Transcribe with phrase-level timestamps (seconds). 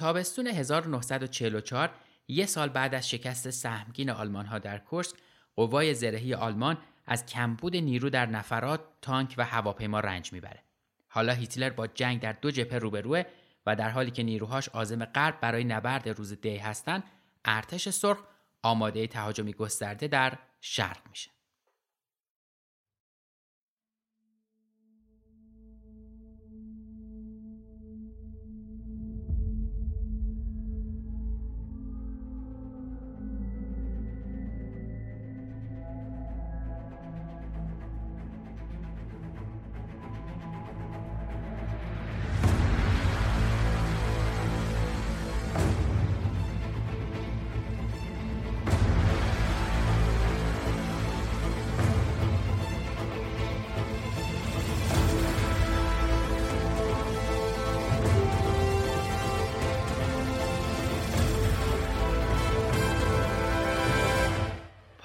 [0.00, 1.90] تابستون 1944
[2.28, 5.14] یه سال بعد از شکست سهمگین آلمان ها در کرس
[5.56, 10.62] قوای زرهی آلمان از کمبود نیرو در نفرات، تانک و هواپیما رنج می‌بره.
[11.08, 13.22] حالا هیتلر با جنگ در دو جبهه روبروه
[13.66, 17.02] و در حالی که نیروهاش عازم غرب برای نبرد روز دی هستند،
[17.44, 18.18] ارتش سرخ
[18.62, 21.30] آماده تهاجمی گسترده در شرق میشه.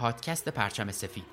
[0.06, 1.24] پادکست پرچم سفید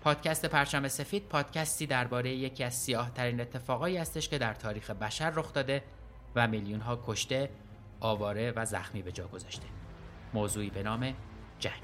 [0.00, 5.30] پادکست پرچم سفید پادکستی درباره یکی از سیاه ترین اتفاقایی هستش که در تاریخ بشر
[5.30, 5.82] رخ داده
[6.34, 7.50] و میلیون ها کشته،
[8.00, 9.66] آواره و زخمی به جا گذاشته.
[10.34, 11.14] موضوعی به نام
[11.58, 11.82] جنگ.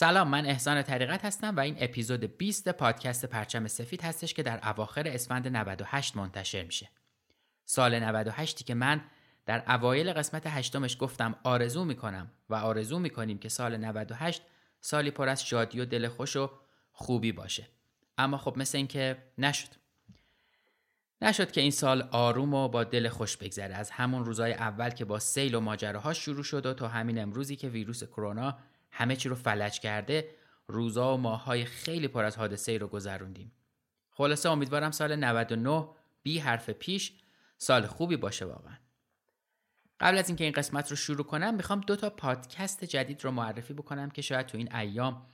[0.00, 4.68] سلام من احسان طریقت هستم و این اپیزود 20 پادکست پرچم سفید هستش که در
[4.68, 6.88] اواخر اسفند 98 منتشر میشه.
[7.64, 9.02] سال 98 که من
[9.46, 14.42] در اوایل قسمت هشتمش گفتم آرزو می‌کنم و آرزو می‌کنیم که سال 98
[14.80, 16.50] سالی پر از شادی و دل خوش و
[16.92, 17.66] خوبی باشه.
[18.18, 19.68] اما خب مثل اینکه نشد.
[21.22, 25.04] نشد که این سال آروم و با دل خوش بگذره از همون روزای اول که
[25.04, 28.58] با سیل و ماجراها شروع شد و تا همین امروزی که ویروس کرونا
[28.90, 30.34] همه چی رو فلج کرده
[30.66, 33.52] روزا و ماههای خیلی پر از حادثه ای رو گذروندیم.
[34.10, 35.88] خلاصه امیدوارم سال 99
[36.22, 37.12] بی حرف پیش
[37.56, 38.76] سال خوبی باشه واقعا.
[40.00, 43.74] قبل از اینکه این قسمت رو شروع کنم می‌خوام دو تا پادکست جدید رو معرفی
[43.74, 45.26] بکنم که شاید تو این ایام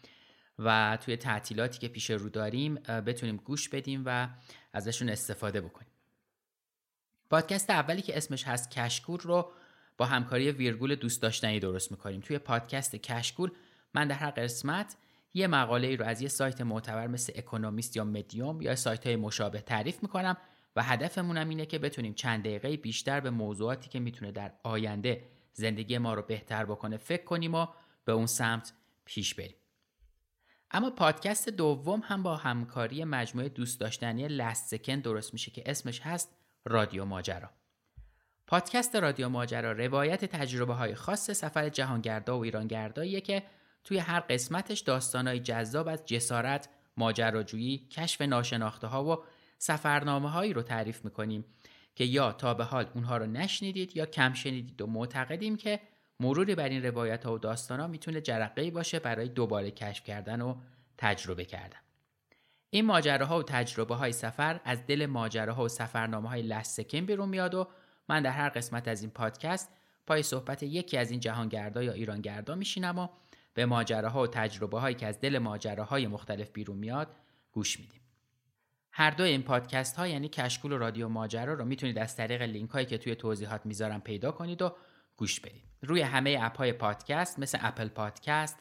[0.58, 4.28] و توی تعطیلاتی که پیش رو داریم بتونیم گوش بدیم و
[4.72, 5.90] ازشون استفاده بکنیم.
[7.30, 9.52] پادکست اولی که اسمش هست کشکور رو
[9.96, 13.50] با همکاری ویرگول دوست داشتنی درست می‌کنیم توی پادکست کشکول
[13.94, 14.96] من در هر قسمت
[15.34, 19.16] یه مقاله ای رو از یه سایت معتبر مثل اکونومیست یا مدیوم یا سایت های
[19.16, 20.36] مشابه تعریف می‌کنم
[20.76, 25.98] و هدفمونم اینه که بتونیم چند دقیقه بیشتر به موضوعاتی که می‌تونه در آینده زندگی
[25.98, 27.66] ما رو بهتر بکنه فکر کنیم و
[28.04, 28.72] به اون سمت
[29.04, 29.56] پیش بریم.
[30.70, 36.00] اما پادکست دوم هم با همکاری مجموعه دوست داشتنی لست سکن درست میشه که اسمش
[36.00, 37.50] هست رادیو ماجرا.
[38.46, 43.42] پادکست رادیو ماجرا روایت تجربه های خاص سفر جهانگردا و ایرانگرداییه که
[43.84, 49.18] توی هر قسمتش داستانهای جذاب از جسارت، ماجراجویی، کشف ناشناخته ها و
[49.58, 51.44] سفرنامه هایی رو تعریف می‌کنیم
[51.94, 55.80] که یا تا به حال اونها رو نشنیدید یا کم شنیدید و معتقدیم که
[56.20, 60.40] مروری بر این روایت ها و داستان ها می‌تونه جرقه باشه برای دوباره کشف کردن
[60.40, 60.54] و
[60.98, 61.78] تجربه کردن.
[62.70, 67.54] این ماجراها و تجربه های سفر از دل ماجراها و سفرنامه های لسکن بیرون میاد
[67.54, 67.68] و
[68.08, 69.70] من در هر قسمت از این پادکست
[70.06, 73.08] پای صحبت یکی از این جهانگردا یا ایرانگردا میشینم و
[73.54, 77.16] به ماجراها و تجربه هایی که از دل ماجراهای مختلف بیرون میاد
[77.52, 78.00] گوش میدیم.
[78.90, 82.70] هر دو این پادکست ها یعنی کشکول و رادیو ماجرا رو می‌تونید از طریق لینک
[82.70, 84.76] هایی که توی توضیحات می‌ذارم پیدا کنید و
[85.16, 85.64] گوش بدید.
[85.82, 88.58] روی همه app های پادکست مثل اپل پادکست،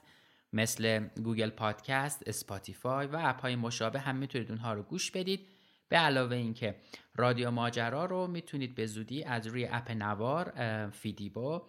[0.53, 5.47] مثل گوگل پادکست، اسپاتیفای و app های مشابه هم می‌تونید اونها رو گوش بدید
[5.89, 6.75] به علاوه اینکه
[7.15, 10.53] رادیو ماجرا رو می‌تونید به زودی از روی app نوار
[10.89, 11.61] فیدیبو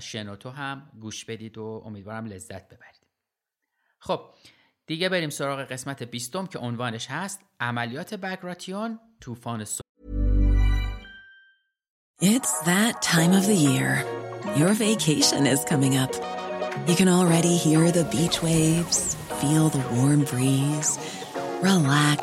[0.00, 3.06] شنوتو هم گوش بدید و امیدوارم لذت ببرید
[3.98, 4.20] خب
[4.86, 9.64] دیگه بریم سراغ قسمت بیستم که عنوانش هست عملیات بگراتیون طوفان
[12.22, 14.04] It's that time of the year.
[14.60, 16.12] Your vacation is coming up.
[16.86, 20.98] You can already hear the beach waves, feel the warm breeze,
[21.62, 22.22] relax,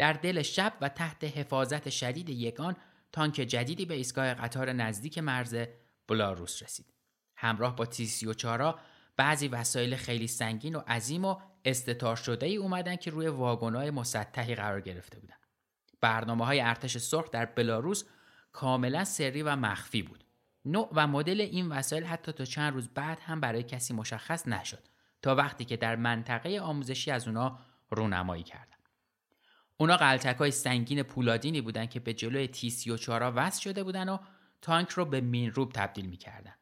[0.00, 2.76] در دل شب و تحت حفاظت شدید یگان
[3.12, 5.56] تانک جدیدی به ایستگاه قطار نزدیک مرز
[6.08, 6.86] بلاروس رسید.
[7.36, 8.80] همراه با تی 34
[9.16, 14.54] بعضی وسایل خیلی سنگین و عظیم و استتار شده ای اومدن که روی واگنای مسطحی
[14.54, 15.36] قرار گرفته بودن.
[16.00, 18.04] برنامه های ارتش سرخ در بلاروس
[18.52, 20.24] کاملا سری و مخفی بود.
[20.64, 24.88] نوع و مدل این وسایل حتی تا چند روز بعد هم برای کسی مشخص نشد
[25.22, 27.58] تا وقتی که در منطقه آموزشی از اونا
[27.90, 28.69] رونمایی کردن.
[29.80, 34.18] اونا قلتک های سنگین پولادینی بودن که به جلوی تی 34 وصل شده بودن و
[34.62, 36.54] تانک رو به مین روب تبدیل می‌کردن.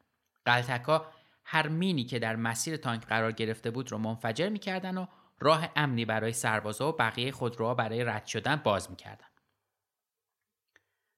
[0.45, 1.05] قلتک ها
[1.43, 5.05] هر مینی که در مسیر تانک قرار گرفته بود رو منفجر می‌کردن و
[5.39, 9.27] راه امنی برای سربازا و بقیه خودروها برای رد شدن باز می‌کردن.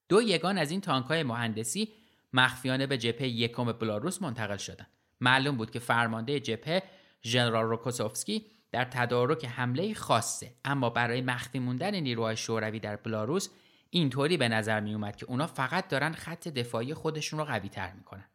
[0.09, 1.94] دو یگان از این تانک های مهندسی
[2.33, 4.89] مخفیانه به جبهه یکم بلاروس منتقل شدند.
[5.19, 6.83] معلوم بود که فرمانده جبهه
[7.24, 10.56] ژنرال روکوسوفسکی در تدارک حمله خاصه.
[10.65, 13.50] اما برای مخفی موندن نیروهای شوروی در بلاروس
[13.89, 17.91] اینطوری به نظر می اومد که اونا فقط دارن خط دفاعی خودشون رو قوی تر
[17.91, 18.25] می‌کنن.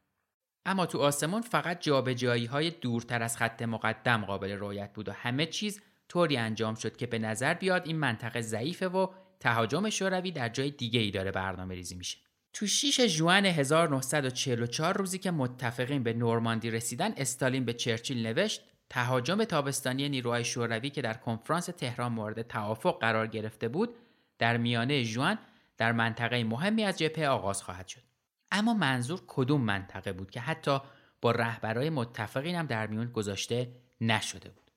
[0.66, 5.46] اما تو آسمون فقط جابجایی های دورتر از خط مقدم قابل رویت بود و همه
[5.46, 9.06] چیز طوری انجام شد که به نظر بیاد این منطقه ضعیفه و
[9.40, 12.18] تهاجم شوروی در جای دیگه ای داره برنامه ریزی میشه.
[12.52, 18.60] تو 6 ژوئن 1944 روزی که متفقین به نورماندی رسیدن استالین به چرچیل نوشت
[18.90, 23.96] تهاجم تابستانی نیروهای شوروی که در کنفرانس تهران مورد توافق قرار گرفته بود
[24.38, 25.38] در میانه ژوئن
[25.76, 28.02] در منطقه مهمی از جبهه آغاز خواهد شد.
[28.50, 30.78] اما منظور کدوم منطقه بود که حتی
[31.20, 34.70] با رهبرای متفقین هم در میون گذاشته نشده بود؟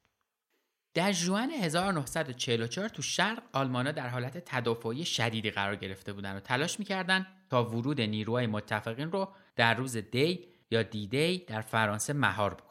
[0.94, 6.80] در ژوئن 1944 تو شرق آلمانا در حالت تدافعی شدیدی قرار گرفته بودند و تلاش
[6.80, 12.54] می‌کردند تا ورود نیروهای متفقین رو در روز دی یا دی دی در فرانسه مهار
[12.54, 12.69] بکنند.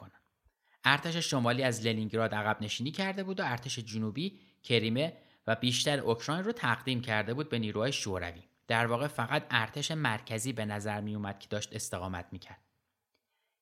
[0.83, 5.17] ارتش شمالی از لنینگراد عقب نشینی کرده بود و ارتش جنوبی کریمه
[5.47, 8.43] و بیشتر اوکراین رو تقدیم کرده بود به نیروهای شوروی.
[8.67, 12.59] در واقع فقط ارتش مرکزی به نظر می اومد که داشت استقامت می‌کرد.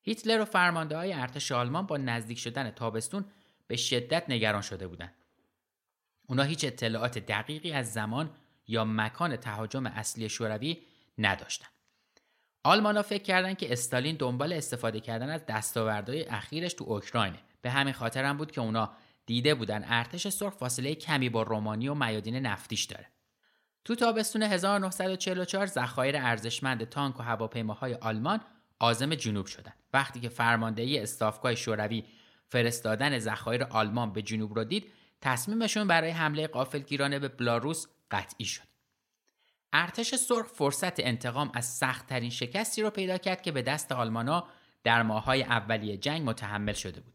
[0.02, 3.26] هیتلر و فرمانده های ارتش آلمان با نزدیک شدن تابستون
[3.68, 5.16] به شدت نگران شده بودند.
[6.28, 8.32] اونا هیچ اطلاعات دقیقی از زمان
[8.68, 10.78] یا مکان تهاجم اصلی شوروی
[11.18, 11.77] نداشتند.
[12.68, 17.40] آلمانا فکر کردن که استالین دنبال استفاده کردن از دستاوردهای اخیرش تو اوکراینه.
[17.62, 18.92] به همین خاطر هم بود که اونا
[19.26, 23.06] دیده بودن ارتش سرخ فاصله کمی با رومانی و میادین نفتیش داره.
[23.86, 28.42] تو تابستون 1944 ذخایر ارزشمند تانک و هواپیماهای آلمان
[28.80, 29.74] آزم جنوب شدن.
[29.94, 32.04] وقتی که فرماندهی استافگاه شوروی
[32.48, 38.67] فرستادن ذخایر آلمان به جنوب رو دید تصمیمشون برای حمله قافلگیرانه به بلاروس قطعی شد.
[39.74, 44.48] ارتش سرخ فرصت انتقام از سختترین شکستی رو پیدا کرد که به دست آلمانا
[44.84, 47.14] در ماهای اولیه جنگ متحمل شده بود.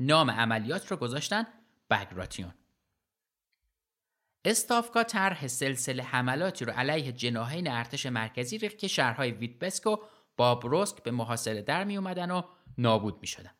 [0.00, 1.46] نام عملیات رو گذاشتن
[1.90, 2.54] بگراتیون.
[4.44, 9.96] استافکا طرح سلسله حملاتی رو علیه جناحین ارتش مرکزی ریخت که شهرهای ویتبسک و
[10.36, 12.42] بابروسک به محاصره در می اومدن و
[12.78, 13.50] نابود می شدن.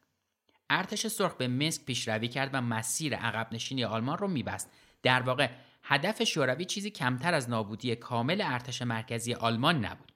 [0.71, 4.71] ارتش سرخ به منسک پیشروی کرد و مسیر عقب نشینی آلمان رو میبست
[5.03, 5.51] در واقع
[5.89, 10.13] هدف شوروی چیزی کمتر از نابودی کامل ارتش مرکزی آلمان نبود.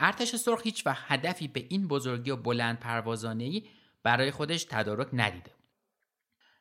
[0.00, 3.62] ارتش سرخ هیچ وقت هدفی به این بزرگی و بلند پروازانه
[4.02, 5.50] برای خودش تدارک ندیده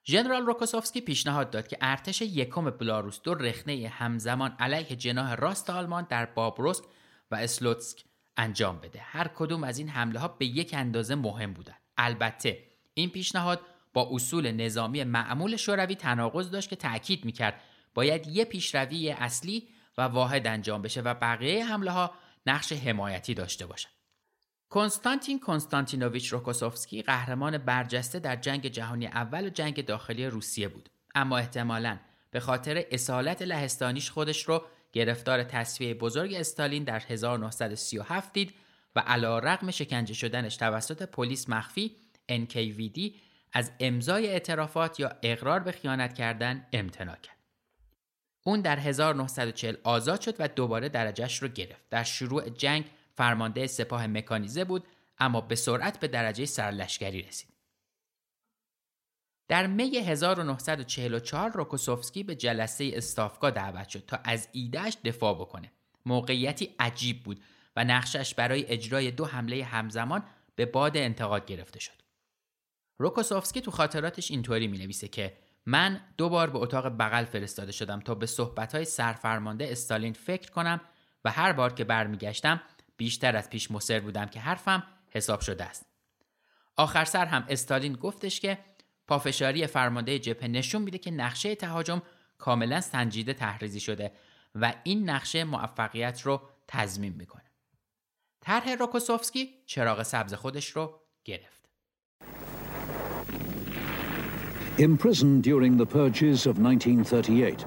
[0.05, 6.07] ژنرال روکوسوفسکی پیشنهاد داد که ارتش یکم بلاروس دو رخنه همزمان علیه جناح راست آلمان
[6.09, 6.83] در بابروسک
[7.31, 8.03] و اسلوتسک
[8.37, 8.99] انجام بده.
[9.01, 13.61] هر کدوم از این حمله ها به یک اندازه مهم بودند البته این پیشنهاد
[13.93, 17.61] با اصول نظامی معمول شوروی تناقض داشت که تأکید می‌کرد
[17.95, 22.11] باید یه پیشروی اصلی و واحد انجام بشه و بقیه حمله ها
[22.45, 23.91] نقش حمایتی داشته باشند
[24.69, 31.37] کنستانتین کنستانتینوویچ روکوسوفسکی قهرمان برجسته در جنگ جهانی اول و جنگ داخلی روسیه بود اما
[31.37, 31.99] احتمالاً
[32.31, 38.53] به خاطر اصالت لهستانیش خودش رو گرفتار تصفیه بزرگ استالین در 1937 دید
[38.95, 41.95] و علا رقم شکنجه شدنش توسط پلیس مخفی
[42.31, 43.11] NKVD
[43.53, 47.34] از امضای اعترافات یا اقرار به خیانت کردن امتناع کرد.
[48.47, 51.89] اون در 1940 آزاد شد و دوباره درجهش رو گرفت.
[51.89, 54.87] در شروع جنگ فرمانده سپاه مکانیزه بود
[55.17, 57.49] اما به سرعت به درجه سرلشکری رسید.
[59.47, 65.71] در می 1944 روکوسوفسکی به جلسه استافکا دعوت شد تا از ایدهش دفاع بکنه.
[66.05, 67.43] موقعیتی عجیب بود
[67.75, 70.23] و نقشش برای اجرای دو حمله همزمان
[70.55, 72.01] به باد انتقاد گرفته شد.
[72.97, 77.99] روکوسوفسکی تو خاطراتش اینطوری می نویسه که من دو بار به اتاق بغل فرستاده شدم
[77.99, 80.81] تا به صحبتهای سرفرمانده استالین فکر کنم
[81.25, 82.61] و هر بار که برمیگشتم
[82.97, 85.85] بیشتر از پیش مصر بودم که حرفم حساب شده است.
[86.75, 88.57] آخر سر هم استالین گفتش که
[89.07, 92.01] پافشاری فرمانده جبهه نشون میده که نقشه تهاجم
[92.37, 94.11] کاملا سنجیده تحریزی شده
[94.55, 97.51] و این نقشه موفقیت رو تضمین می‌کنه.
[98.41, 101.54] طرح روکوسوفسکی چراغ سبز خودش رو گرفت.
[104.77, 107.63] Imprisoned during the purges of 1938,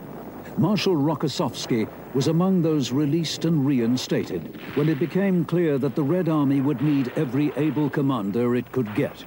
[0.58, 6.28] Marshal Rokossovsky was among those released and reinstated when it became clear that the Red
[6.28, 9.24] Army would need every able commander it could get.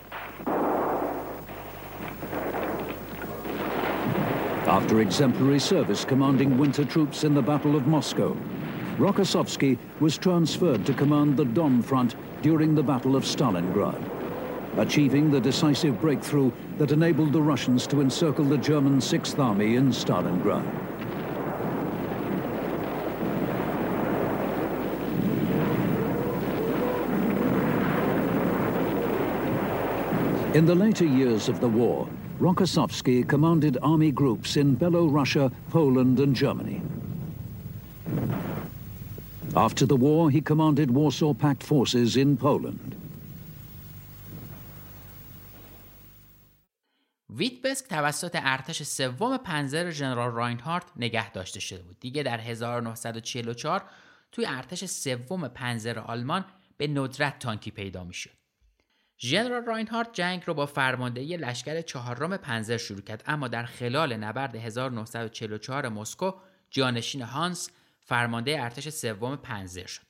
[4.67, 8.37] After exemplary service commanding winter troops in the Battle of Moscow,
[8.99, 14.20] Rokossovsky was transferred to command the Don Front during the Battle of Stalingrad,
[14.77, 19.89] achieving the decisive breakthrough that enabled the Russians to encircle the German Sixth Army in
[19.89, 20.65] Stalingrad.
[30.53, 32.09] In the later years of the war,
[32.39, 36.81] Rokossovsky commanded army groups in Belorussia, Poland and Germany.
[39.55, 43.00] After the war, he commanded Warsaw Pact forces in Poland.
[47.31, 51.99] ویتبسک توسط ارتش سوم پنزر ژنرال راینهارت نگه داشته شده بود.
[51.99, 53.83] دیگه در 1944
[54.31, 56.45] توی ارتش سوم پنزر آلمان
[56.77, 58.31] به ندرت تانکی پیدا می‌شد.
[59.19, 64.55] ژنرال راینهارت جنگ رو با فرماندهی لشکر چهارم پنزر شروع کرد اما در خلال نبرد
[64.55, 66.31] 1944 مسکو
[66.69, 67.69] جانشین هانس
[67.99, 70.01] فرمانده ارتش سوم پنزر شد.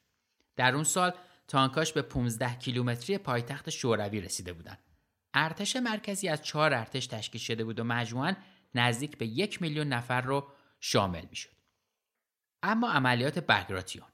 [0.56, 1.14] در اون سال
[1.48, 4.91] تانکاش به 15 کیلومتری پایتخت شوروی رسیده بودند.
[5.34, 8.34] ارتش مرکزی از چهار ارتش تشکیل شده بود و مجموعاً
[8.76, 10.48] نزدیک به یک میلیون نفر رو
[10.80, 11.50] شامل می شد.
[12.64, 14.08] اما عملیات بگراتیون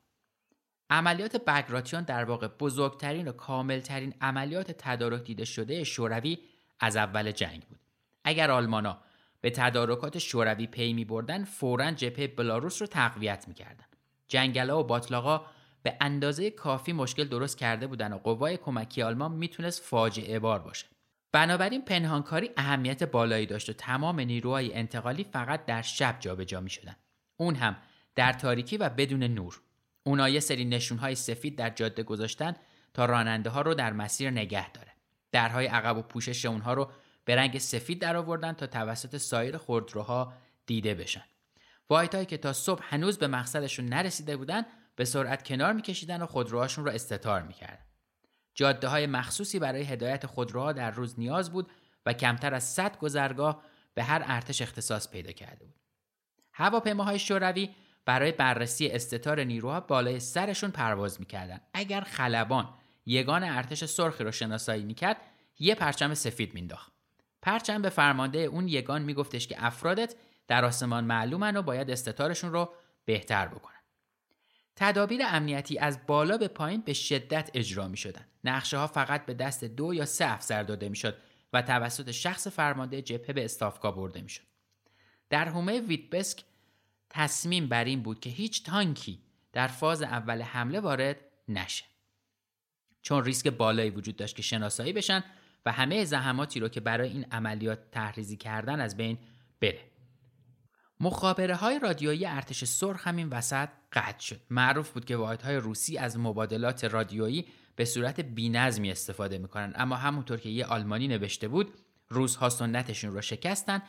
[0.90, 6.38] عملیات بگراتیون در واقع بزرگترین و کاملترین عملیات تدارک دیده شده شوروی
[6.80, 7.80] از اول جنگ بود.
[8.24, 8.98] اگر آلمانا
[9.42, 13.86] به تدارکات شوروی پی می بردن فورا جبهه بلاروس رو تقویت می کردن.
[14.28, 15.46] جنگلا و باطلاقا
[15.84, 20.88] به اندازه کافی مشکل درست کرده بودن و قوای کمکی آلمان می‌تونست فاجعه بار باشه.
[21.32, 26.96] بنابراین پنهانکاری اهمیت بالایی داشت و تمام نیروهای انتقالی فقط در شب جابجا می شدن.
[27.38, 27.78] اون هم
[28.16, 29.62] در تاریکی و بدون نور.
[30.04, 32.56] اونا یه سری نشونهای سفید در جاده گذاشتن
[32.94, 34.92] تا راننده ها رو در مسیر نگه داره.
[35.32, 36.92] درهای عقب و پوشش اونها رو
[37.26, 40.34] به رنگ سفید در آوردن تا توسط سایر خودروها
[40.66, 41.24] دیده بشن.
[41.90, 44.66] واحدهایی که تا صبح هنوز به مقصدشون نرسیده بودن
[44.96, 47.87] به سرعت کنار میکشیدن و خودروهاشون رو استتار می‌کردن.
[48.58, 51.72] جاده های مخصوصی برای هدایت خودروها در روز نیاز بود
[52.06, 53.62] و کمتر از 100 گذرگاه
[53.94, 55.76] به هر ارتش اختصاص پیدا کرده بود.
[56.54, 57.70] هواپیماهای شوروی
[58.06, 61.62] برای بررسی استتار نیروها بالای سرشون پرواز می‌کردن.
[61.74, 62.70] اگر خلبان
[63.06, 65.18] یگان ارتش سرخی رو شناسایی می‌کرد
[65.60, 66.92] یه پرچم سفید مینداخت.
[67.42, 70.16] پرچم به فرمانده اون یگان میگفتش که افرادت
[70.48, 72.74] در آسمان معلومن و باید استتارشون رو
[73.06, 73.77] بهتر بکنن.
[74.80, 78.26] تدابیر امنیتی از بالا به پایین به شدت اجرا می شدن.
[78.44, 81.18] نقشه ها فقط به دست دو یا سه افسر داده می شد
[81.54, 84.44] و توسط شخص فرمانده جبهه به استافکا برده می شد.
[85.30, 86.44] در حومه ویتبسک
[87.10, 89.20] تصمیم بر این بود که هیچ تانکی
[89.54, 91.18] در فاز اول حمله وارد
[91.48, 91.84] نشه
[93.02, 95.24] چون ریسک بالایی وجود داشت که شناسایی بشن
[95.66, 99.18] و همه زحماتی رو که برای این عملیات تحریزی کردن از بین
[99.62, 99.92] بره
[101.00, 104.42] مخابره های رادیویی ارتش سرخ همین وسط قطع شد.
[104.50, 109.74] معروف بود که واحدهای روسی از مبادلات رادیویی به صورت بینظمی استفاده می‌کنن.
[109.76, 111.74] اما همونطور که یه آلمانی نوشته بود
[112.10, 113.82] روزها سنتشون رو شکستن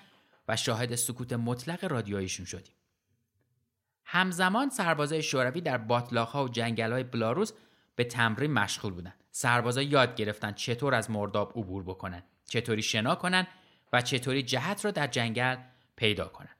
[0.48, 2.74] و شاهد سکوت مطلق رادیوییشون شدیم.
[4.04, 7.52] همزمان سربازای شوروی در باطلاقها و جنگلهای بلاروس
[7.96, 9.14] به تمرین مشغول بودن.
[9.30, 13.46] سربازا یاد گرفتن چطور از مرداب عبور بکنن چطوری شنا کنن
[13.92, 15.56] و چطوری جهت را در جنگل
[15.96, 16.57] پیدا کنن.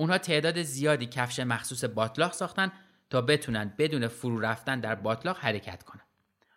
[0.00, 2.72] اونها تعداد زیادی کفش مخصوص باطلاق ساختن
[3.10, 6.02] تا بتونن بدون فرو رفتن در باطلاق حرکت کنن.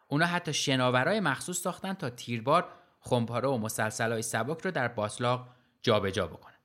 [0.08, 2.70] اونا حتی شناورای مخصوص ساختن تا تیربار
[3.00, 5.50] خمپاره و مسلسلهای سبک رو در باطلاق
[5.82, 6.58] جابجا بکنن.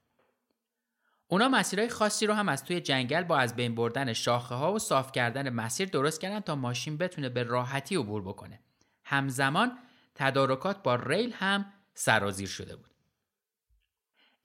[1.29, 4.79] اونا مسیرهای خاصی رو هم از توی جنگل با از بین بردن شاخه ها و
[4.79, 8.61] صاف کردن مسیر درست کردن تا ماشین بتونه به راحتی عبور بکنه.
[9.05, 9.79] همزمان
[10.15, 12.88] تدارکات با ریل هم سرازیر شده بود.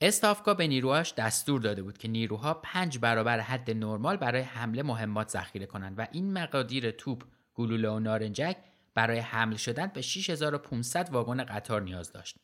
[0.01, 5.29] استافکا به نیروهاش دستور داده بود که نیروها پنج برابر حد نرمال برای حمله مهمات
[5.29, 7.23] ذخیره کنند و این مقادیر توپ،
[7.53, 8.57] گلوله و نارنجک
[8.93, 12.35] برای حمل شدن به 6500 واگن قطار نیاز داشت.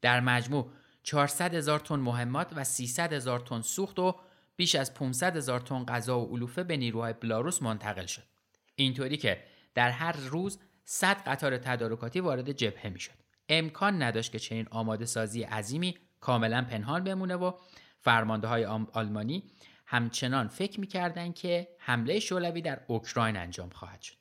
[0.00, 0.70] در مجموع
[1.02, 4.20] 400 هزار تن مهمات و 300 هزار تن سوخت و
[4.56, 8.22] بیش از 500 هزار تن غذا و علوفه به نیروهای بلاروس منتقل شد.
[8.74, 13.22] اینطوری که در هر روز 100 قطار تدارکاتی وارد جبهه می‌شد.
[13.48, 17.52] امکان نداشت که چنین آماده سازی عظیمی کاملا پنهان بمونه و
[17.98, 19.42] فرمانده های آلمانی
[19.86, 24.14] همچنان فکر می‌کردند که حمله شوروی در اوکراین انجام خواهد شد.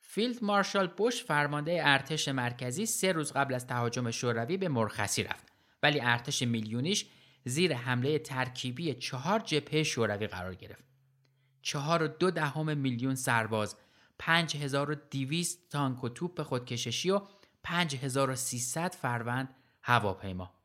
[0.00, 5.46] فیلد مارشال بوش فرمانده ارتش مرکزی سه روز قبل از تهاجم شوروی به مرخصی رفت
[5.82, 7.06] ولی ارتش میلیونیش
[7.44, 10.84] زیر حمله ترکیبی چهار جبهه شوروی قرار گرفت.
[11.62, 13.76] چهار و دو دهم میلیون سرباز،
[14.18, 17.20] پنج هزار و دیویست تانک و توپ خودکششی و
[17.62, 20.61] پنج هزار و سیصد فروند هواپیما.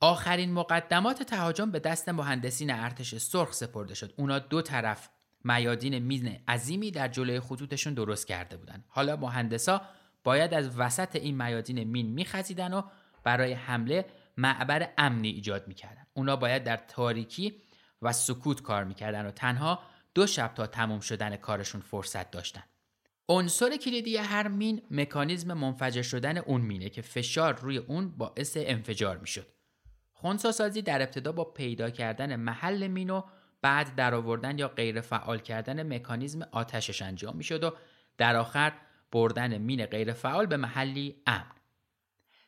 [0.00, 4.14] آخرین مقدمات تهاجم به دست مهندسین ارتش سرخ سپرده شد.
[4.16, 5.08] اونا دو طرف
[5.44, 8.84] میادین مین عظیمی در جلوی خطوطشون درست کرده بودن.
[8.88, 9.82] حالا مهندسا
[10.24, 12.82] باید از وسط این میادین مین میخزیدن و
[13.24, 14.04] برای حمله
[14.36, 16.06] معبر امنی ایجاد می‌کردن.
[16.14, 17.54] اونا باید در تاریکی
[18.02, 19.82] و سکوت کار می‌کردن و تنها
[20.14, 22.62] دو شب تا تموم شدن کارشون فرصت داشتن.
[23.28, 29.18] عنصر کلیدی هر مین مکانیزم منفجر شدن اون مینه که فشار روی اون باعث انفجار
[29.18, 29.46] می‌شد.
[30.18, 33.22] خونساسازی در ابتدا با پیدا کردن محل مین و
[33.62, 37.72] بعد درآوردن یا غیر فعال کردن مکانیزم آتشش انجام می‌شد و
[38.18, 38.72] در آخر
[39.12, 41.50] بردن مین غیر فعال به محلی امن.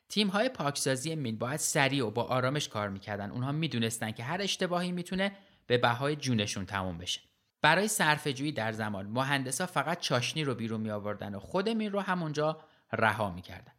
[0.09, 3.31] تیم های پاکسازی مین باید سریع و با آرامش کار می‌کردن.
[3.31, 5.31] اونها می‌دونستن که هر اشتباهی می‌تونه
[5.67, 7.21] به بهای جونشون تموم بشه.
[7.61, 11.99] برای صرفه‌جویی در زمان مهندسا فقط چاشنی رو بیرون می آوردن و خود مین رو
[11.99, 12.61] همونجا
[12.93, 13.71] رها می‌کردن.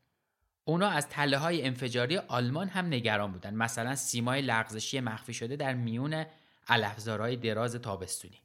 [0.71, 3.55] اونا از تله های انفجاری آلمان هم نگران بودن.
[3.55, 6.25] مثلا سیمای لغزشی مخفی شده در میون
[6.69, 8.39] علفزارهای دراز تابستونی.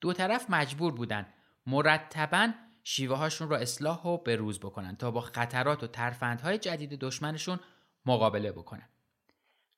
[0.00, 1.26] دو طرف مجبور بودن
[1.66, 2.52] مرتبا
[2.84, 7.60] شیوه هاشون رو اصلاح و بروز بکنن تا با خطرات و ترفندهای جدید دشمنشون
[8.06, 8.88] مقابله بکنن.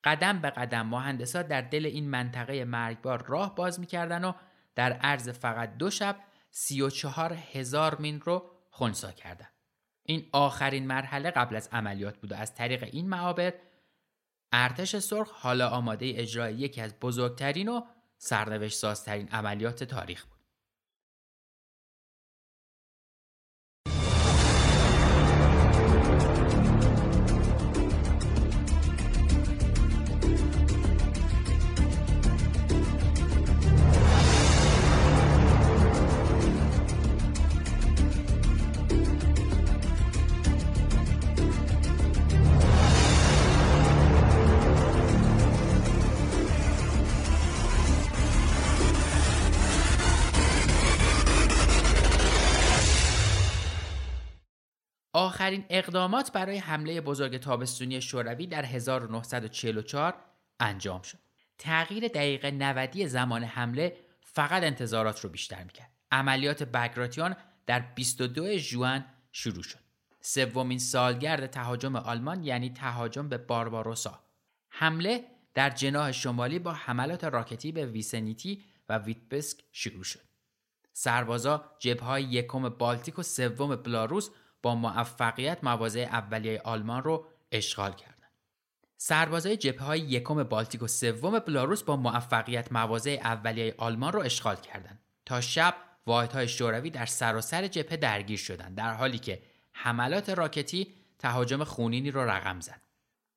[0.03, 4.33] قدم به قدم مهندسا در دل این منطقه مرگبار راه باز می‌کردن و
[4.75, 6.15] در عرض فقط دو شب
[6.51, 9.47] سی و چهار هزار مین رو خونسا کردن.
[10.05, 13.53] این آخرین مرحله قبل از عملیات بود و از طریق این معابر
[14.51, 17.81] ارتش سرخ حالا آماده اجرای یکی از بزرگترین و
[18.17, 20.32] سرنوشت سازترین عملیات تاریخ بود.
[55.13, 60.15] آخرین اقدامات برای حمله بزرگ تابستونی شوروی در 1944
[60.59, 61.17] انجام شد.
[61.57, 65.91] تغییر دقیقه 90 زمان حمله فقط انتظارات رو بیشتر می‌کرد.
[66.11, 69.79] عملیات بگراتیان در 22 ژوئن شروع شد.
[70.21, 74.19] سومین سالگرد تهاجم آلمان یعنی تهاجم به بارباروسا.
[74.69, 80.19] حمله در جناح شمالی با حملات راکتی به ویسنیتی و ویتبسک شروع شد.
[80.93, 84.29] سربازا جبهه یکم بالتیک و سوم بلاروس
[84.63, 88.13] با موفقیت مواضع اولیه آلمان رو اشغال کردند.
[88.97, 94.55] سربازای جبهه های یکم بالتیک و سوم بلاروس با موفقیت مواضع اولیه آلمان را اشغال
[94.55, 94.99] کردند.
[95.25, 95.75] تا شب
[96.07, 99.41] واحدهای شوروی در سراسر جبهه درگیر شدند در حالی که
[99.73, 102.81] حملات راکتی تهاجم خونینی را رقم زد.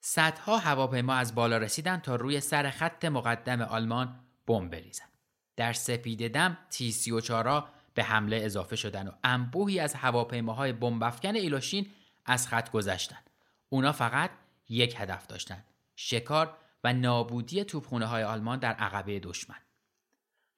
[0.00, 5.12] صدها هواپیما از بالا رسیدند تا روی سر خط مقدم آلمان بمب بریزند.
[5.56, 11.86] در سپید دم تی 34 به حمله اضافه شدند و انبوهی از هواپیماهای بمبافکن ایلوشین
[12.26, 13.30] از خط گذشتند.
[13.68, 14.30] اونا فقط
[14.68, 15.64] یک هدف داشتند.
[15.96, 19.56] شکار و نابودی توپخونه های آلمان در عقبه دشمن.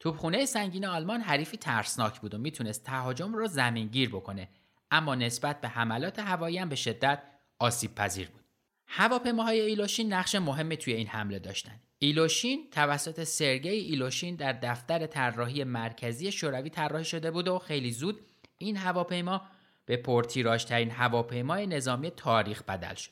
[0.00, 4.48] توپخونه سنگین آلمان حریفی ترسناک بود و می‌تونست تهاجم را زمینگیر بکنه
[4.90, 7.22] اما نسبت به حملات هوایی هم به شدت
[7.58, 8.44] آسیب پذیر بود.
[8.86, 11.87] هواپیماهای ایلوشین نقش مهمی توی این حمله داشتند.
[11.98, 18.20] ایلوشین توسط سرگئی ایلوشین در دفتر طراحی مرکزی شوروی طراحی شده بود و خیلی زود
[18.58, 19.42] این هواپیما
[19.86, 23.10] به پرتیراژترین هواپیمای نظامی تاریخ بدل شد.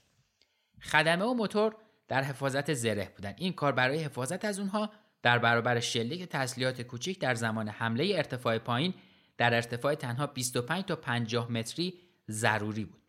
[0.83, 1.77] خدمه و موتور
[2.09, 3.35] در حفاظت زره بودند.
[3.39, 4.91] این کار برای حفاظت از اونها
[5.23, 8.95] در برابر شلیک تسلیحات کوچیک در زمان حمله ارتفاع پایین
[9.37, 11.95] در ارتفاع تنها 25 تا 50 متری
[12.31, 13.03] ضروری بود.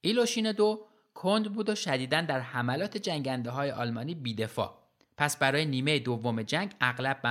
[0.00, 4.78] ایلوشین دو کند بود و شدیدا در حملات جنگنده های آلمانی بیدفاع.
[5.16, 7.24] پس برای نیمه دوم جنگ اغلب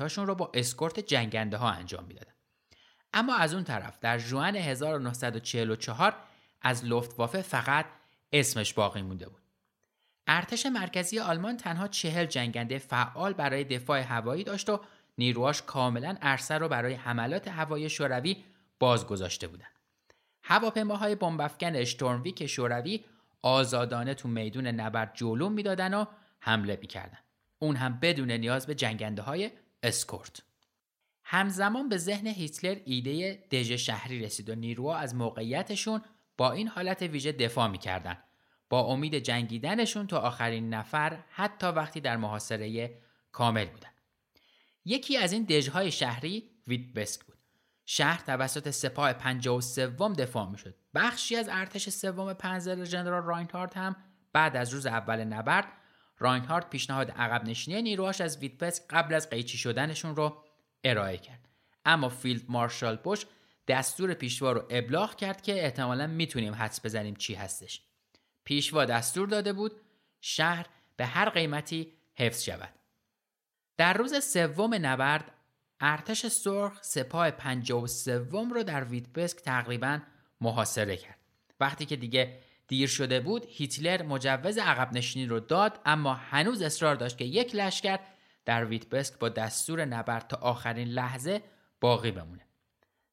[0.00, 2.32] هاشون رو با اسکورت جنگنده ها انجام می‌دادن.
[3.14, 6.16] اما از اون طرف در جوان 1944
[6.62, 7.86] از لفتوافه فقط
[8.32, 9.40] اسمش باقی مونده بود.
[10.26, 14.80] ارتش مرکزی آلمان تنها چهل جنگنده فعال برای دفاع هوایی داشت و
[15.18, 18.44] نیروهاش کاملا عرصه رو برای حملات هوایی شوروی
[18.78, 19.70] باز گذاشته بودند.
[20.42, 23.04] هواپیماهای بمبافکن اشتورمویک شوروی
[23.42, 26.04] آزادانه تو میدون نبرد جلو می‌دادن و
[26.40, 27.18] حمله می‌کردن.
[27.58, 29.50] اون هم بدون نیاز به جنگنده های
[29.82, 30.42] اسکورت.
[31.24, 36.02] همزمان به ذهن هیتلر ایده دژ شهری رسید و نیروها از موقعیتشون
[36.36, 38.16] با این حالت ویژه دفاع می‌کردن
[38.68, 42.96] با امید جنگیدنشون تا آخرین نفر حتی وقتی در محاصره
[43.32, 43.90] کامل بودن.
[44.84, 47.38] یکی از این دژهای شهری ویتبسک بود.
[47.92, 49.86] شهر توسط سپاه 53
[50.18, 50.74] دفاع می‌شد.
[50.94, 53.96] بخشی از ارتش سوم پنزر ژنرال راینهارد هم
[54.32, 55.66] بعد از روز اول نبرد
[56.18, 60.44] راینهارد پیشنهاد عقب نشینی نیروهاش از ویتبسک قبل از قیچی شدنشون رو
[60.84, 61.48] ارائه کرد.
[61.84, 63.26] اما فیلد مارشال بوش
[63.68, 67.82] دستور پیشوا رو ابلاغ کرد که احتمالا می‌تونیم حدس بزنیم چی هستش.
[68.44, 69.80] پیشوا دستور داده بود
[70.20, 72.74] شهر به هر قیمتی حفظ شود.
[73.76, 75.32] در روز سوم نبرد
[75.80, 79.98] ارتش سرخ سپاه 53 رو در ویتبسک تقریبا
[80.40, 81.18] محاصره کرد.
[81.60, 82.38] وقتی که دیگه
[82.68, 87.54] دیر شده بود هیتلر مجوز عقب نشینی رو داد اما هنوز اصرار داشت که یک
[87.54, 87.98] لشکر
[88.44, 91.42] در ویتبسک با دستور نبرد تا آخرین لحظه
[91.80, 92.46] باقی بمونه.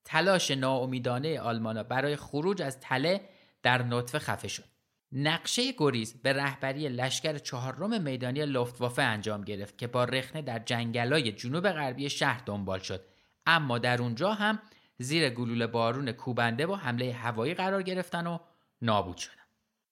[0.06, 3.30] تلاش ناامیدانه آلمانا برای خروج از تله
[3.64, 4.77] در نطفه خفه شد.
[5.12, 11.32] نقشه گریز به رهبری لشکر چهارم میدانی لفتوافه انجام گرفت که با رخنه در جنگلای
[11.32, 13.06] جنوب غربی شهر دنبال شد.
[13.46, 14.60] اما در اونجا هم
[14.98, 18.40] زیر گلوله بارون کوبنده با حمله هوایی قرار گرفتن و
[18.82, 19.34] نابود شدن.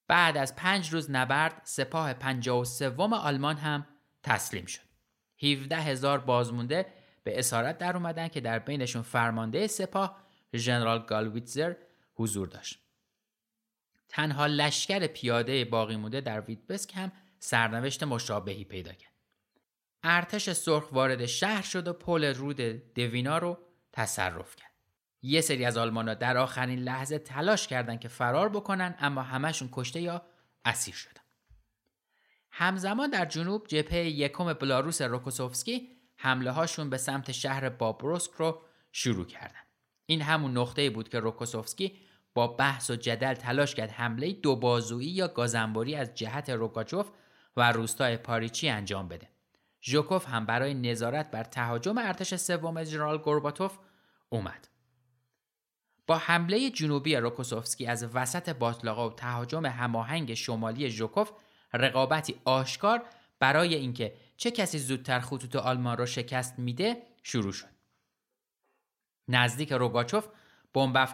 [0.08, 3.86] بعد از پنج روز نبرد سپاه 53 آلمان هم
[4.22, 4.86] تسلیم شد.
[5.42, 6.86] 17 هزار بازمونده
[7.24, 10.16] به اسارت در اومدن که در بینشون فرمانده سپاه
[10.54, 11.74] ژنرال گالویتزر
[12.14, 12.85] حضور داشت.
[14.08, 19.12] تنها لشکر پیاده باقی مونده در ویتبسک هم سرنوشت مشابهی پیدا کرد.
[20.02, 22.60] ارتش سرخ وارد شهر شد و پل رود
[22.94, 23.58] دوینا رو
[23.92, 24.70] تصرف کرد.
[25.22, 30.00] یه سری از آلمانا در آخرین لحظه تلاش کردند که فرار بکنن اما همشون کشته
[30.00, 30.22] یا
[30.64, 31.20] اسیر شدن.
[32.50, 39.26] همزمان در جنوب جبهه یکم بلاروس روکوسوفسکی حمله هاشون به سمت شهر بابروسک رو شروع
[39.26, 39.60] کردن.
[40.06, 41.98] این همون نقطه بود که روکوسوفسکی
[42.36, 47.10] با بحث و جدل تلاش کرد حمله دو بازویی یا گازنبوری از جهت روکاچوف
[47.56, 49.28] و روستای پاریچی انجام بده.
[49.82, 53.78] ژوکوف هم برای نظارت بر تهاجم ارتش سوم ژنرال گورباتوف
[54.28, 54.68] اومد.
[56.06, 61.30] با حمله جنوبی روکوسوفسکی از وسط باطلاقا و تهاجم هماهنگ شمالی ژوکوف
[61.72, 63.02] رقابتی آشکار
[63.40, 67.76] برای اینکه چه کسی زودتر خطوط آلمان را شکست میده شروع شد.
[69.28, 70.28] نزدیک روگاچوف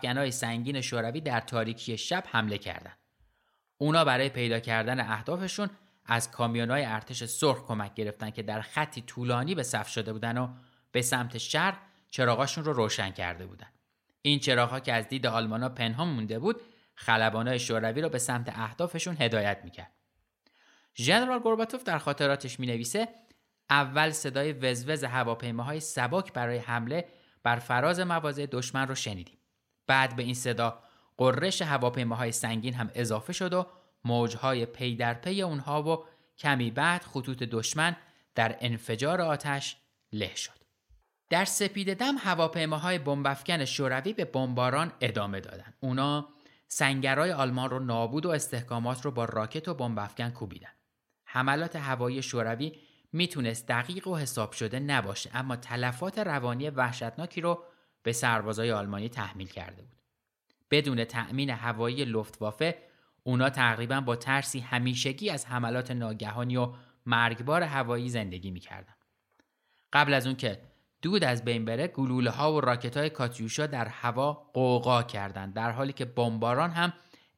[0.05, 2.99] های سنگین شوروی در تاریکی شب حمله کردند.
[3.79, 5.71] اونا برای پیدا کردن اهدافشون
[6.07, 10.49] از های ارتش سرخ کمک گرفتن که در خطی طولانی به صف شده بودن و
[10.93, 11.75] به سمت شرق
[12.11, 13.67] چراغاشون رو روشن کرده بودن.
[14.23, 16.61] این چراغها که از دید آلمانا پنهان مونده بود،
[17.07, 19.93] های شوروی رو به سمت اهدافشون هدایت می‌کرد.
[20.97, 23.09] ژنرال گورباتوف در خاطراتش می نویسه
[23.71, 27.09] اول صدای وزوز هواپیماهای سبک برای حمله
[27.43, 29.39] بر فراز مواضع دشمن رو شنیدیم.
[29.93, 30.79] بعد به این صدا
[31.17, 33.67] قررش هواپیماهای سنگین هم اضافه شد و
[34.05, 36.05] موجهای پی در پی اونها و
[36.39, 37.97] کمی بعد خطوط دشمن
[38.35, 39.77] در انفجار آتش
[40.13, 40.65] له شد.
[41.31, 45.75] در سپید دم هواپیماهای بمبافکن شوروی به بمباران ادامه دادند.
[45.81, 46.29] اونا
[46.69, 50.73] سنگرهای آلمان رو نابود و استحکامات رو با راکت و بمبافکن کوبیدن.
[51.25, 52.73] حملات هوایی شوروی
[53.13, 57.65] می‌تونست دقیق و حساب شده نباشه اما تلفات روانی وحشتناکی رو
[58.03, 59.99] به سربازای آلمانی تحمیل کرده بود.
[60.71, 62.79] بدون تأمین هوایی لفتوافه
[63.23, 66.73] اونا تقریبا با ترسی همیشگی از حملات ناگهانی و
[67.07, 68.95] مرگبار هوایی زندگی می‌کردن.
[69.93, 70.61] قبل از اون که
[71.03, 75.71] دود از بین بره گلوله ها و راکت های کاتیوشا در هوا قوقا کردند در
[75.71, 76.93] حالی که بمباران هم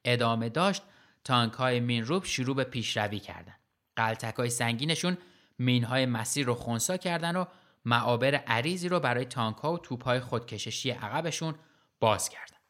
[0.05, 0.83] ادامه داشت
[1.23, 3.59] تانک های مینروب شروع به پیشروی کردند.
[3.95, 5.17] قلتک سنگینشون
[5.59, 7.45] مین های مسیر رو خونسا کردن و
[7.85, 11.55] معابر عریضی رو برای تانک ها و توپ های خودکششی عقبشون
[11.99, 12.61] باز کردند.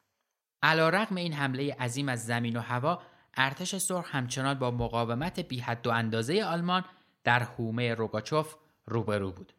[0.62, 3.02] علا رقم این حمله عظیم از زمین و هوا
[3.36, 6.84] ارتش سرخ همچنان با مقاومت بی حد و اندازه آلمان
[7.24, 8.54] در حومه روگاچوف
[8.86, 9.52] روبرو بود.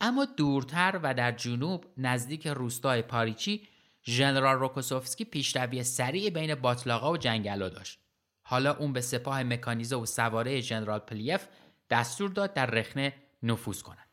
[0.00, 3.68] اما دورتر و در جنوب نزدیک روستای پاریچی
[4.04, 7.98] ژنرال روکوسوفسکی پیشروی سریع بین باطلاقا و جنگلا داشت.
[8.42, 11.46] حالا اون به سپاه مکانیزه و سواره ژنرال پلیف
[11.90, 14.05] دستور داد در رخنه نفوذ کنند.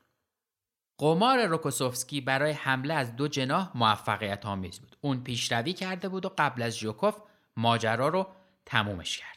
[0.98, 4.98] قمار روکوسوفسکی برای حمله از دو جناح موفقیت آمیز بود.
[5.02, 7.16] اون پیشروی کرده بود و قبل از ژوکوف
[7.58, 8.28] ماجرا رو
[8.66, 9.34] تمومش کرد.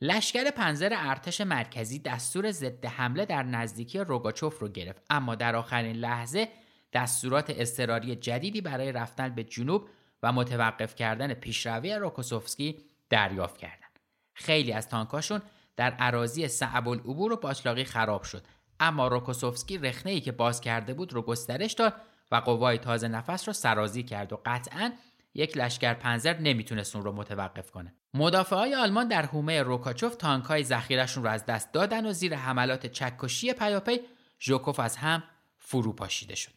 [0.00, 5.96] لشکر پنزر ارتش مرکزی دستور ضد حمله در نزدیکی روگاچوف رو گرفت اما در آخرین
[5.96, 6.48] لحظه
[6.92, 9.88] دستورات اضطراری جدیدی برای رفتن به جنوب
[10.22, 12.78] و متوقف کردن پیشروی روکوسوفسکی
[13.10, 13.98] دریافت کردند.
[14.34, 15.42] خیلی از تانکاشون
[15.76, 18.46] در عراضی صعب العبور و باطلاقی خراب شد
[18.80, 21.94] اما روکوسوفسکی رخنه ای که باز کرده بود رو گسترش داد
[22.32, 24.92] و قوای تازه نفس رو سرازی کرد و قطعا
[25.34, 27.94] یک لشکر پنزر نمی‌تونست اون رو متوقف کنه.
[28.14, 32.34] مدافع های آلمان در حومه روکاچوف تانک های ذخیرشون رو از دست دادن و زیر
[32.34, 34.00] حملات چکشی پیاپی
[34.40, 35.22] ژوکوف از هم
[35.58, 36.52] فرو پاشیده شد.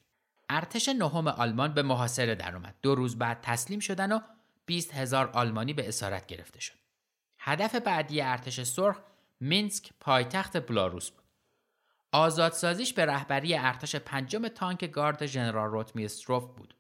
[0.49, 4.19] ارتش نهم آلمان به محاصره درآمد دو روز بعد تسلیم شدن و
[4.65, 6.73] 20 هزار آلمانی به اسارت گرفته شد.
[7.39, 8.97] هدف بعدی ارتش سرخ
[9.39, 11.18] مینسک پایتخت بلاروس بود.
[12.11, 16.73] آزادسازیش به رهبری ارتش پنجم تانک گارد ژنرال روتمیستروف بود.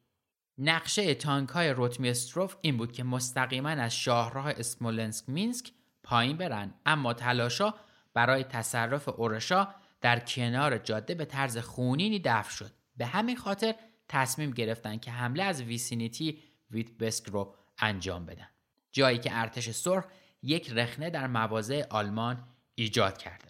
[0.57, 5.71] نقشه تانک های روتمیستروف این بود که مستقیما از شاهراه اسمولنسک مینسک
[6.03, 7.73] پایین برن اما تلاشا
[8.13, 9.67] برای تصرف اورشا
[10.01, 12.71] در کنار جاده به طرز خونینی دفع شد.
[12.97, 13.75] به همین خاطر
[14.07, 16.39] تصمیم گرفتن که حمله از vicinity
[16.71, 18.47] ویتبسک رو انجام بدن.
[18.91, 20.05] جایی که ارتش سرخ
[20.43, 22.43] یک رخنه در مواضع آلمان
[22.75, 23.48] ایجاد کرده.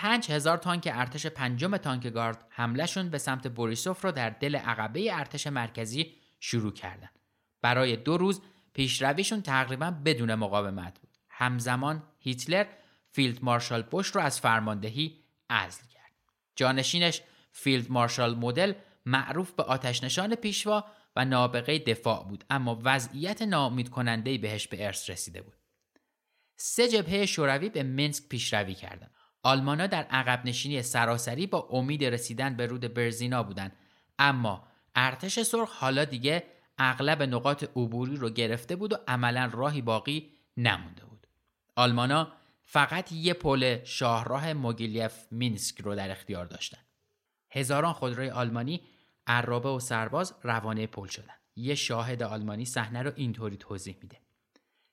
[0.00, 5.16] پنج هزار تانک ارتش پنجم تانک گارد حملهشون به سمت بوریسوف رو در دل عقبه
[5.16, 7.08] ارتش مرکزی شروع کردن.
[7.62, 8.40] برای دو روز
[8.72, 11.18] پیشرویشون تقریبا بدون مقاومت بود.
[11.28, 12.66] همزمان هیتلر
[13.10, 16.12] فیلد مارشال بوش رو از فرماندهی عزل کرد.
[16.56, 18.72] جانشینش فیلد مارشال مدل
[19.06, 20.84] معروف به آتش نشان پیشوا
[21.16, 25.56] و نابغه دفاع بود اما وضعیت ناامید کننده بهش به ارث رسیده بود.
[26.56, 29.17] سه جبهه شوروی به منسک پیشروی کردند.
[29.42, 33.76] آلمانا در عقب نشینی سراسری با امید رسیدن به رود برزینا بودند.
[34.18, 36.44] اما ارتش سرخ حالا دیگه
[36.78, 41.26] اغلب نقاط عبوری رو گرفته بود و عملا راهی باقی نمونده بود.
[41.76, 42.32] آلمانا
[42.64, 46.78] فقط یه پل شاهراه موگیلیف مینسک رو در اختیار داشتن
[47.50, 48.80] هزاران خودروی آلمانی
[49.26, 54.16] عرابه و سرباز روانه پل شدن یه شاهد آلمانی صحنه رو اینطوری توضیح میده.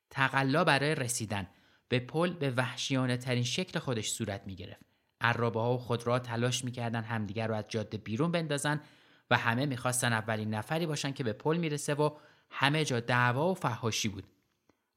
[0.10, 1.48] تقلا برای رسیدن.
[1.89, 4.86] به پل به وحشیانه ترین شکل خودش صورت می گرفت.
[5.21, 8.82] عرابه ها و خودرو تلاش می‌کردن همدیگر رو از جاده بیرون بندازن
[9.30, 12.17] و همه می‌خواستن اولین نفری باشن که به پل می‌رسه و
[12.50, 14.24] همه جا دعوا و فحاشی بود.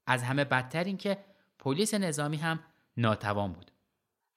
[0.07, 1.17] از همه بدتر این که
[1.59, 2.59] پلیس نظامی هم
[2.97, 3.71] ناتوان بود.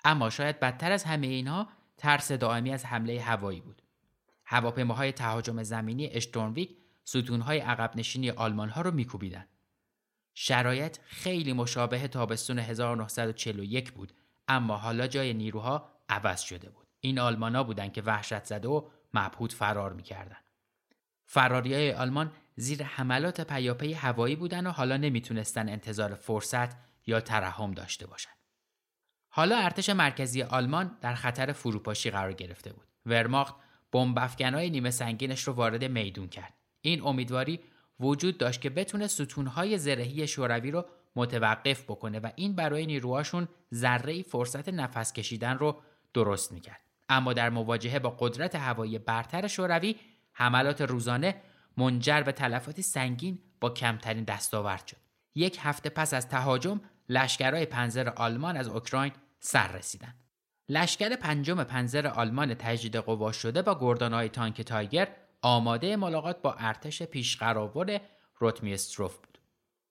[0.05, 3.83] اما شاید بدتر از همه اینها ترس دائمی از حمله هوایی بود.
[4.45, 9.47] هواپیماهای تهاجم زمینی اشتورنویک ستونهای عقب نشینی آلمان ها رو میکوبیدن.
[10.35, 14.13] شرایط خیلی مشابه تابستون 1941 بود
[14.49, 16.87] اما حالا جای نیروها عوض شده بود.
[17.01, 20.37] این آلمانا بودن که وحشت زده و مبهوت فرار می‌کردن.
[21.27, 27.71] فراری های آلمان زیر حملات پیاپی هوایی بودن و حالا نمی‌تونستن انتظار فرصت یا ترحم
[27.71, 28.31] داشته باشن.
[29.29, 32.87] حالا ارتش مرکزی آلمان در خطر فروپاشی قرار گرفته بود.
[33.07, 33.55] ورماخت
[33.93, 36.55] بمب های نیمه سنگینش رو وارد میدون کرد.
[36.81, 37.61] این امیدواری
[38.01, 40.85] وجود داشت که بتونه ستونهای زرهی شوروی رو
[41.17, 45.81] متوقف بکنه و این برای نیروهاشون ذره فرصت نفس کشیدن رو
[46.15, 46.81] درست می‌کرد.
[47.09, 49.97] اما در مواجهه با قدرت هوایی برتر شوروی
[50.33, 51.35] حملات روزانه
[51.77, 54.97] منجر به تلفاتی سنگین با کمترین دستاورد شد.
[55.35, 60.15] یک هفته پس از تهاجم لشکرهای پنزر آلمان از اوکراین سر رسیدند.
[60.69, 65.09] لشکر پنجم پنزر آلمان تجدید قوا شده با گردانهای تانک تایگر
[65.43, 68.01] آماده ملاقات با ارتش پیشقراور
[68.39, 69.39] روتمیستروف بود.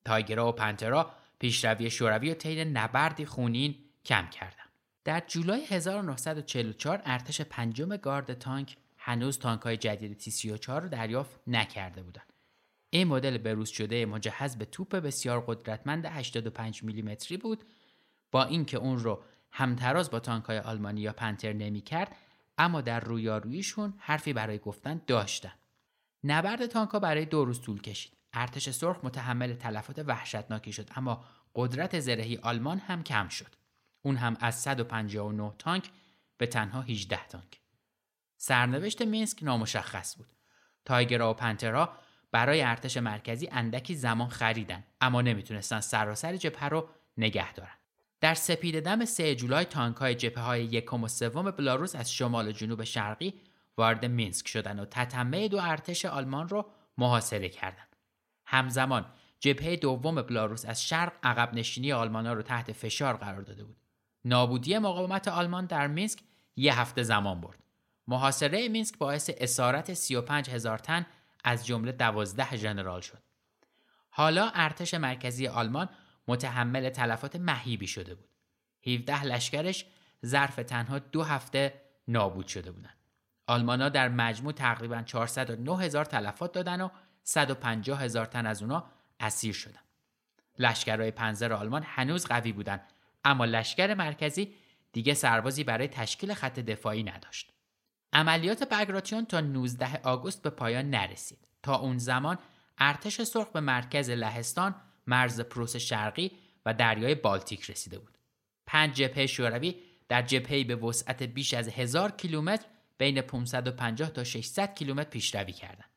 [0.04, 4.68] تایگرها و پنترا پیشروی شوروی و طی نبردی خونین کم کردند.
[5.04, 11.40] در جولای 1944 ارتش پنجم گارد تانک هنوز تانک های جدید تی 34 رو دریافت
[11.46, 12.32] نکرده بودند.
[12.90, 17.64] این مدل بروز شده مجهز به توپ بسیار قدرتمند 85 میلیمتری بود
[18.30, 22.16] با اینکه اون رو همتراز با تانک های آلمانی یا پنتر نمی کرد
[22.58, 25.52] اما در رویاروییشون حرفی برای گفتن داشتن.
[26.24, 28.12] نبرد تانک ها برای دو روز طول کشید.
[28.32, 33.54] ارتش سرخ متحمل تلفات وحشتناکی شد اما قدرت زرهی آلمان هم کم شد.
[34.02, 35.90] اون هم از 159 تانک
[36.36, 37.60] به تنها 18 تانک.
[38.36, 40.32] سرنوشت مینسک نامشخص بود.
[40.84, 41.96] تایگرا و پنترا
[42.32, 47.76] برای ارتش مرکزی اندکی زمان خریدن اما نمی‌تونستن سراسر جبهه رو نگه دارن.
[48.22, 52.48] در سپید دم 3 جولای تانک های جبهه های یکم و سوم بلاروس از شمال
[52.48, 53.34] و جنوب شرقی
[53.76, 56.66] وارد مینسک شدن و تتمه دو ارتش آلمان رو
[56.98, 57.96] محاصره کردند.
[58.46, 59.06] همزمان
[59.40, 63.76] جبهه دوم بلاروس از شرق عقب نشینی آلمان رو تحت فشار قرار داده بود.
[64.24, 66.18] نابودی مقاومت آلمان در مینسک
[66.56, 67.58] یه هفته زمان برد.
[68.08, 71.06] محاصره مینسک باعث اسارت 35 هزار تن
[71.44, 73.22] از جمله 12 ژنرال شد.
[74.10, 75.88] حالا ارتش مرکزی آلمان
[76.28, 78.28] متحمل تلفات مهیبی شده بود.
[78.86, 79.86] 17 لشکرش
[80.26, 82.96] ظرف تنها دو هفته نابود شده بودند.
[83.46, 86.88] آلمانا در مجموع تقریبا 409 هزار تلفات دادن و
[87.22, 88.84] 150 هزار تن از اونا
[89.20, 89.80] اسیر شدن.
[90.58, 92.92] لشکرهای پنزر آلمان هنوز قوی بودند
[93.24, 94.54] اما لشکر مرکزی
[94.92, 97.52] دیگه سربازی برای تشکیل خط دفاعی نداشت.
[98.12, 101.48] عملیات بگراتیون تا 19 آگوست به پایان نرسید.
[101.62, 102.38] تا اون زمان
[102.78, 104.74] ارتش سرخ به مرکز لهستان،
[105.06, 106.30] مرز پروس شرقی
[106.66, 108.18] و دریای بالتیک رسیده بود.
[108.66, 109.74] پنج جبهه شوروی
[110.08, 112.66] در جبهه‌ای به وسعت بیش از هزار کیلومتر
[112.98, 115.90] بین 550 تا 600 کیلومتر پیشروی کردند.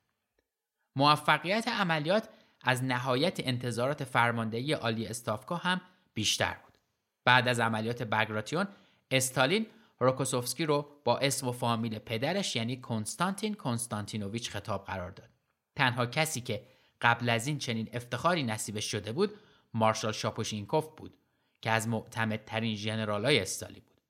[0.96, 2.30] موفقیت عملیات
[2.62, 5.82] از نهایت انتظارات فرماندهی عالی استافکا هم
[6.14, 6.78] بیشتر بود.
[7.26, 8.68] بعد از عملیات بگراتیون
[9.12, 9.66] استالین
[10.00, 15.30] روکوسوفسکی رو با اسم و فامیل پدرش یعنی کنستانتین کنستانتینوویچ خطاب قرار داد.
[15.76, 16.64] تنها کسی که
[17.02, 19.34] قبل از این چنین افتخاری نصیبش شده بود
[19.74, 21.18] مارشال شاپوشینکوف بود
[21.62, 24.02] که از معتمدترین ژنرالای استالی بود.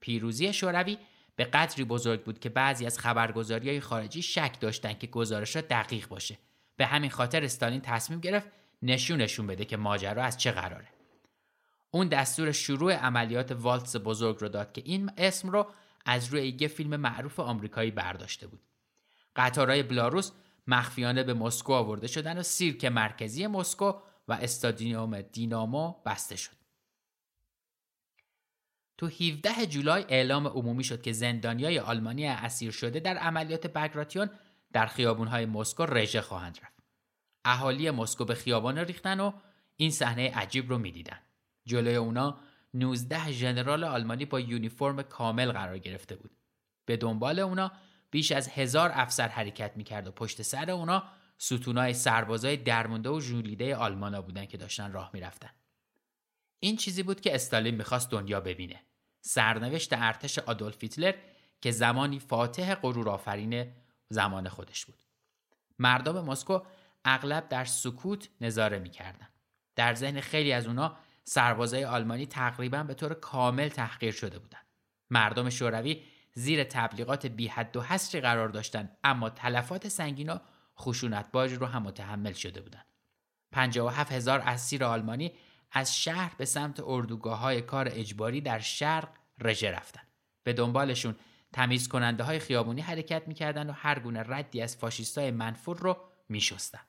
[0.00, 0.98] پیروزی شوروی
[1.36, 6.08] به قدری بزرگ بود که بعضی از خبرگزاری های خارجی شک داشتند که گزارش دقیق
[6.08, 6.38] باشه.
[6.76, 8.48] به همین خاطر استالین تصمیم گرفت
[8.82, 10.88] نشونشون بده که ماجرا از چه قراره.
[11.90, 15.66] اون دستور شروع عملیات والتس بزرگ رو داد که این اسم رو
[16.04, 18.60] از روی یه فیلم معروف آمریکایی برداشته بود.
[19.36, 20.32] قطارهای بلاروس
[20.66, 23.92] مخفیانه به مسکو آورده شدن و سیرک مرکزی مسکو
[24.28, 26.56] و استادیوم دینامو بسته شد.
[28.98, 34.30] تو 17 جولای اعلام عمومی شد که زندانیای آلمانی اسیر شده در عملیات بگراتیون
[34.72, 36.82] در خیابونهای مسکو رژه خواهند رفت.
[37.44, 39.32] اهالی مسکو به خیابان ریختن و
[39.76, 41.18] این صحنه عجیب رو می‌دیدن.
[41.66, 42.40] جلوی اونا
[42.74, 46.30] 19 ژنرال آلمانی با یونیفرم کامل قرار گرفته بود.
[46.86, 47.72] به دنبال اونا
[48.14, 51.04] بیش از هزار افسر حرکت می‌کرد و پشت سر اونا
[51.38, 55.50] ستونای سربازای درمونده و ژولیده آلمانا بودن که داشتن راه می‌رفتن.
[56.60, 58.80] این چیزی بود که استالین می‌خواست دنیا ببینه.
[59.20, 61.14] سرنوشت ارتش آدولف هیتلر
[61.60, 63.72] که زمانی فاتح غرور آفرین
[64.08, 64.98] زمان خودش بود.
[65.78, 66.60] مردم مسکو
[67.04, 69.28] اغلب در سکوت نظاره می‌کردن.
[69.76, 74.66] در ذهن خیلی از اونا سربازای آلمانی تقریبا به طور کامل تحقیر شده بودند.
[75.10, 76.02] مردم شوروی
[76.34, 80.38] زیر تبلیغات بی حد و حصری قرار داشتند اما تلفات سنگین و
[80.78, 82.86] خشونت باج رو هم متحمل شده بودند.
[83.52, 85.32] 57 هزار اسیر آلمانی
[85.72, 89.08] از شهر به سمت اردوگاه های کار اجباری در شرق
[89.40, 90.08] رژه رفتند.
[90.42, 91.16] به دنبالشون
[91.52, 95.96] تمیز کننده های خیابونی حرکت می‌کردند و هر گونه ردی از فاشیستای منفور رو
[96.28, 96.80] میشستن.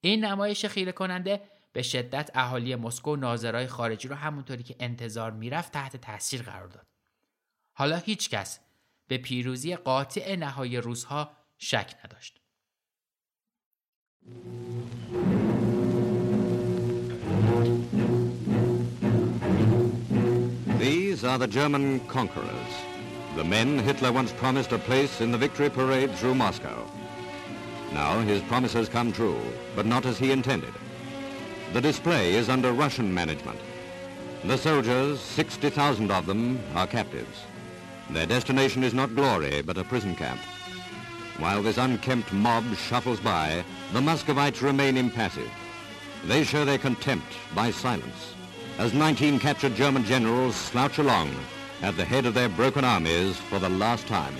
[0.00, 5.72] این نمایش خیره کننده به شدت اهالی مسکو ناظرای خارجی رو همونطوری که انتظار می‌رفت
[5.72, 6.86] تحت تاثیر قرار داد.
[7.75, 8.59] حالا هیچ کس
[9.07, 12.41] به پیروزی قاطع نهای روزها شک نداشت.
[20.79, 22.73] These are the German conquerors,
[23.35, 26.79] the men Hitler once promised a place in the victory parade through Moscow.
[27.93, 29.41] Now his promises come true,
[29.75, 30.73] but not as he intended.
[31.73, 33.59] The display is under Russian management.
[34.43, 37.37] The soldiers, 60,000 of them, are captives.
[38.10, 40.40] Their destination is not glory, but a prison camp.
[41.38, 45.50] While this unkempt mob shuffles by, the Muscovites remain impassive.
[46.24, 48.34] They show their contempt by silence
[48.78, 51.34] as 19 captured German generals slouch along
[51.82, 54.34] at the head of their broken armies for the last time.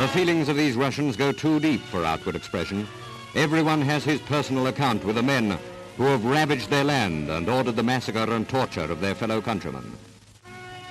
[0.00, 2.88] The feelings of these Russians go too deep for outward expression.
[3.34, 5.58] Everyone has his personal account with the men
[5.96, 9.92] who have ravaged their land and ordered the massacre and torture of their fellow countrymen.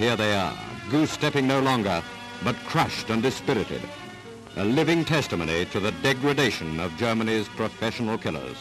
[0.01, 0.57] Here they are,
[0.89, 1.97] goose-stepping no longer,
[2.45, 3.81] but crushed and dispirited.
[4.63, 8.57] A living testimony to the degradation of Germany's professional killers.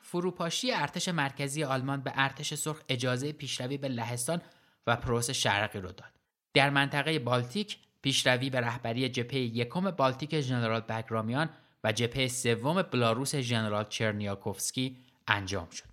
[0.00, 4.42] فروپاشی ارتش مرکزی آلمان به ارتش سرخ اجازه پیشروی به لهستان
[4.86, 6.12] و پروس شرقی رو داد.
[6.54, 11.48] در منطقه بالتیک پیشروی به رهبری جبهه یکم بالتیک ژنرال بگرامیان
[11.84, 14.96] و جبهه سوم بلاروس ژنرال چرنیاکوفسکی
[15.28, 15.84] انجام شد.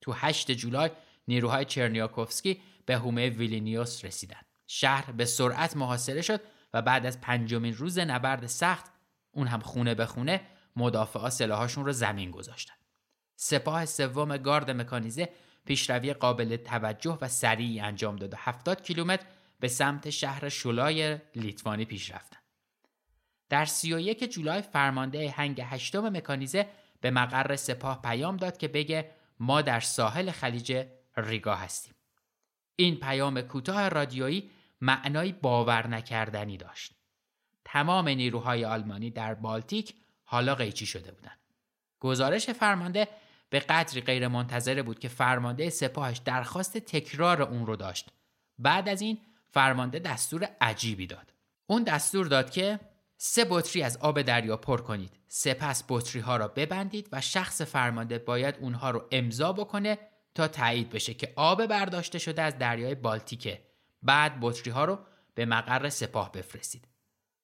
[0.00, 0.90] تو 8 جولای
[1.28, 4.46] نیروهای چرنیاکوفسکی به هومه ویلینیوس رسیدند.
[4.66, 6.40] شهر به سرعت محاصره شد
[6.74, 8.92] و بعد از پنجمین روز نبرد سخت
[9.30, 10.40] اون هم خونه به خونه
[10.76, 12.74] مدافعا سلاحاشون رو زمین گذاشتن.
[13.36, 15.28] سپاه سوم گارد مکانیزه
[15.64, 19.26] پیشروی قابل توجه و سریعی انجام داد و 70 کیلومتر
[19.60, 22.38] به سمت شهر شولای لیتوانی پیش رفتن.
[23.48, 26.66] در 31 جولای فرمانده هنگ هشتم مکانیزه
[27.00, 29.10] به مقر سپاه پیام داد که بگه
[29.40, 30.86] ما در ساحل خلیج
[31.20, 31.94] ریگا هستیم.
[32.76, 34.50] این پیام کوتاه رادیویی
[34.80, 36.92] معنای باور نکردنی داشت.
[37.64, 39.94] تمام نیروهای آلمانی در بالتیک
[40.24, 41.38] حالا قیچی شده بودند.
[42.00, 43.08] گزارش فرمانده
[43.50, 48.08] به قدری غیر منتظره بود که فرمانده سپاهش درخواست تکرار اون رو داشت.
[48.58, 49.18] بعد از این
[49.50, 51.32] فرمانده دستور عجیبی داد.
[51.66, 52.80] اون دستور داد که
[53.16, 55.18] سه بطری از آب دریا پر کنید.
[55.28, 59.98] سپس بطری ها را ببندید و شخص فرمانده باید اونها رو امضا بکنه
[60.34, 63.62] تا تایید بشه که آب برداشته شده از دریای بالتیکه.
[64.02, 64.98] بعد بطری ها رو
[65.34, 66.88] به مقر سپاه بفرستید.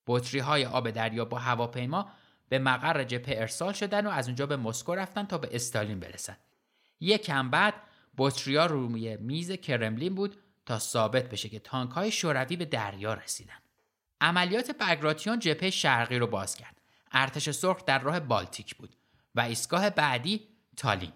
[0.06, 2.10] بطری های آب دریا با هواپیما
[2.48, 6.36] به مقر جبهه ارسال شدن و از اونجا به مسکو رفتن تا به استالین برسن.
[7.00, 7.74] کم بعد
[8.18, 13.58] بطریا روی میز کرملین بود تا ثابت بشه که تانک های شوروی به دریا رسیدن.
[14.20, 16.80] عملیات بگراتیون جبهه شرقی رو باز کرد.
[17.12, 18.96] ارتش سرخ در راه بالتیک بود
[19.34, 21.12] و ایستگاه بعدی تالین.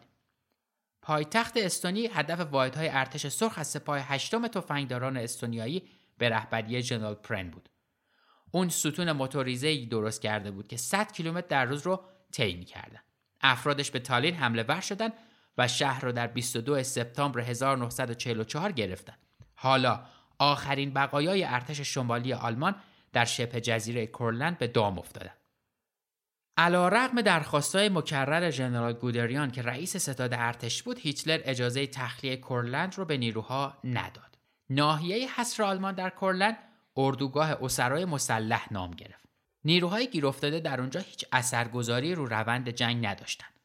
[1.09, 5.83] پایتخت استونی هدف واحدهای ارتش سرخ از سپاه هشتم تفنگداران استونیایی
[6.19, 7.69] به رهبری جنرال پرن بود.
[8.51, 13.01] اون ستون موتوریزه ای درست کرده بود که 100 کیلومتر در روز رو طی می‌کردن.
[13.41, 15.11] افرادش به تالین حمله ور شدن
[15.59, 19.15] و شهر رو در 22 سپتامبر 1944 گرفتن.
[19.55, 20.01] حالا
[20.39, 22.75] آخرین بقایای ارتش شمالی آلمان
[23.13, 25.33] در شبه جزیره کورلند به دام افتادن.
[26.59, 32.99] علا رقم درخواستای مکرر ژنرال گودریان که رئیس ستاد ارتش بود هیتلر اجازه تخلیه کورلند
[32.99, 34.39] رو به نیروها نداد.
[34.71, 36.57] ناحیه حصر آلمان در کورلند
[36.97, 39.29] اردوگاه اسرای مسلح نام گرفت.
[39.65, 43.61] نیروهای گیر افتاده در اونجا هیچ اثرگذاری رو روند جنگ نداشتند.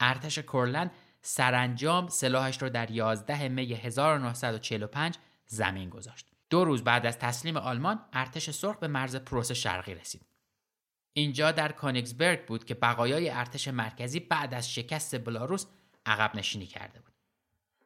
[0.00, 0.90] ارتش کورلند
[1.22, 5.14] سرانجام سلاحش رو در 11 می 1945
[5.46, 6.26] زمین گذاشت.
[6.50, 10.35] دو روز بعد از تسلیم آلمان ارتش سرخ به مرز پروس شرقی رسید.
[11.18, 15.66] اینجا در کانیگسبرگ بود که بقایای ارتش مرکزی بعد از شکست بلاروس
[16.06, 17.14] عقب نشینی کرده بود.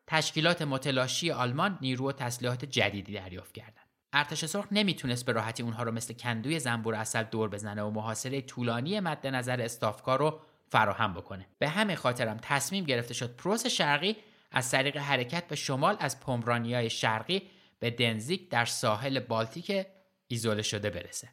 [0.07, 3.87] تشکیلات متلاشی آلمان نیرو و تسلیحات جدیدی دریافت کردند.
[4.13, 8.41] ارتش سرخ نمی‌تونست به راحتی اونها رو مثل کندوی زنبور اصل دور بزنه و محاصره
[8.41, 14.17] طولانی مد نظر استافکار رو فراهم بکنه به همین خاطرم تصمیم گرفته شد پروس شرقی
[14.51, 17.43] از طریق حرکت به شمال از پومرانیای شرقی
[17.79, 19.87] به دنزیک در ساحل بالتیک
[20.29, 21.29] ایزوله شده برسه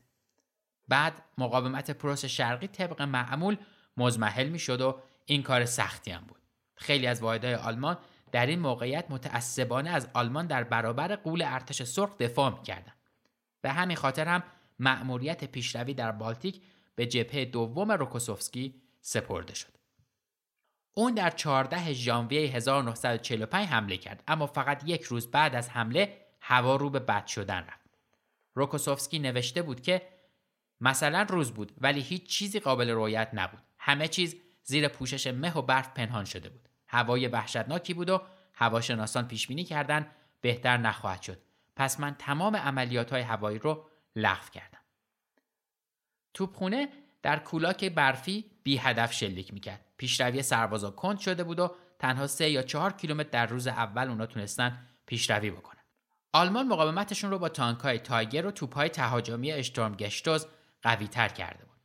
[0.87, 3.57] بعد مقاومت پروس شرقی طبق معمول
[3.97, 6.41] مزمحل می‌شد و این کار سختی هم بود.
[6.75, 7.97] خیلی از واحدهای آلمان
[8.31, 12.97] در این موقعیت متعصبانه از آلمان در برابر قول ارتش سرخ دفاع می‌کردند
[13.61, 14.43] به همین خاطر هم
[14.79, 16.61] مأموریت پیشروی در بالتیک
[16.95, 19.77] به جبهه دوم روکوسوفسکی سپرده شد.
[20.93, 26.75] اون در 14 ژانویه 1945 حمله کرد اما فقط یک روز بعد از حمله هوا
[26.75, 27.89] رو به بد شدن رفت.
[28.53, 30.01] روکوسوفسکی نوشته بود که
[30.81, 33.59] مثلا روز بود ولی هیچ چیزی قابل رویت نبود.
[33.79, 36.69] همه چیز زیر پوشش مه و برف پنهان شده بود.
[36.87, 38.21] هوای وحشتناکی بود و
[38.53, 40.07] هواشناسان پیش بینی کردن
[40.41, 41.41] بهتر نخواهد شد.
[41.75, 44.79] پس من تمام عملیات های هوایی رو لغو کردم.
[46.33, 46.89] توپخونه
[47.21, 49.85] در کولاک برفی بی هدف شلیک می‌کرد.
[49.97, 54.25] پیشروی سربازا کند شده بود و تنها سه یا چهار کیلومتر در روز اول اونا
[54.25, 55.81] تونستن پیشروی بکنن.
[56.33, 60.47] آلمان مقاومتشون رو با تانکای تایگر و توپهای تهاجمی اشتورم گشتوز
[60.87, 61.77] قوی تر کرده بود.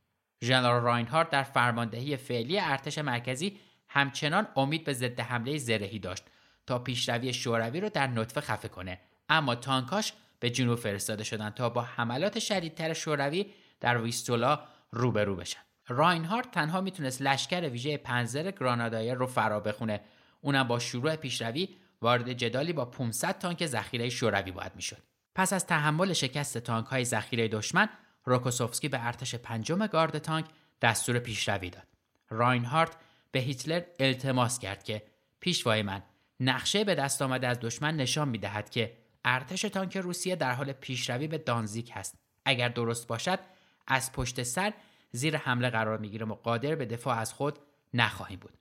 [0.44, 6.24] ژنرال راینهارد در فرماندهی فعلی ارتش مرکزی همچنان امید به ضد حمله زرهی داشت
[6.66, 9.00] تا پیشروی شوروی رو در نطفه خفه کنه.
[9.28, 13.46] اما تانکاش به جنوب فرستاده شدند تا با حملات شدیدتر شوروی
[13.80, 15.60] در ویستولا روبرو بشن.
[15.88, 20.00] راینهارد تنها می‌تونست لشکر ویژه پنزر گرانادایر رو فرا بخونه.
[20.40, 21.68] اونم با شروع پیشروی
[22.02, 25.02] وارد جدالی با 500 تانک ذخیره شوروی باید می‌شد.
[25.34, 27.88] پس از تحمل شکست تانک های ذخیره دشمن
[28.24, 30.46] روکوسوفسکی به ارتش پنجم گارد تانک
[30.82, 31.86] دستور پیشروی داد.
[32.30, 32.96] راینهارد
[33.32, 35.02] به هیتلر التماس کرد که
[35.40, 36.02] پیشوای من
[36.40, 40.72] نقشه به دست آمده از دشمن نشان می دهد که ارتش تانک روسیه در حال
[40.72, 42.18] پیشروی به دانزیک هست.
[42.44, 43.38] اگر درست باشد
[43.86, 44.72] از پشت سر
[45.12, 47.58] زیر حمله قرار می‌گیرم و قادر به دفاع از خود
[47.94, 48.58] نخواهیم بود.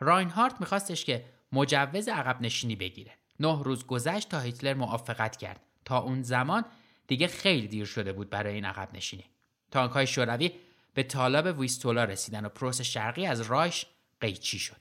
[0.00, 3.12] راینهارت میخواستش که مجوز عقب نشینی بگیره.
[3.40, 5.60] نه روز گذشت تا هیتلر موافقت کرد.
[5.84, 6.64] تا اون زمان
[7.10, 9.24] دیگه خیلی دیر شده بود برای این عقب نشینی.
[9.70, 10.50] تانک های شوروی
[10.94, 13.86] به طالب ویستولا رسیدن و پروس شرقی از رایش
[14.20, 14.76] قیچی شد.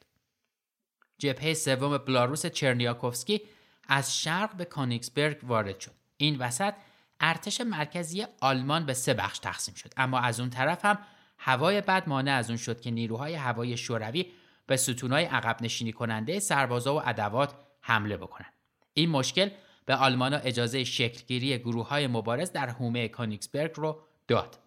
[1.18, 3.42] جبهه سوم بلاروس چرنیاکوفسکی
[3.88, 5.92] از شرق به کانیکسبرگ وارد شد.
[6.18, 6.74] این وسط
[7.20, 9.94] ارتش مرکزی آلمان به سه بخش تقسیم شد.
[9.98, 10.98] اما از اون طرف هم
[11.38, 14.32] هوای بد مانع از اون شد که نیروهای هوایی شوروی
[14.68, 18.54] به ستونهای عقب نشینی کننده سربازا و ادوات حمله بکنند
[18.94, 19.50] این مشکل
[19.90, 24.60] به آلمانا اجازه شکلگیری گروه های مبارز در حومه کانیکسبرگ رو داد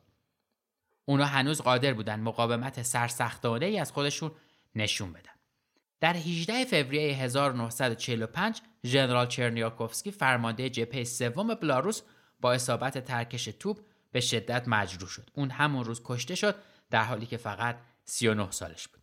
[1.04, 4.30] اونا هنوز قادر بودن مقاومت سرسختانه ای از خودشون
[4.74, 5.32] نشون بدن
[6.00, 12.02] در 18 فوریه 1945 ژنرال چرنیاکوفسکی فرمانده جبهه سوم بلاروس
[12.40, 13.80] با اصابت ترکش توپ
[14.12, 15.30] به شدت مجروح شد.
[15.34, 16.54] اون همون روز کشته شد
[16.90, 19.02] در حالی که فقط 39 سالش بود.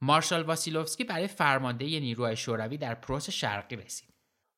[0.00, 4.15] مارشال واسیلوفسکی برای فرمانده نیروهای شوروی در پروس شرقی رسید.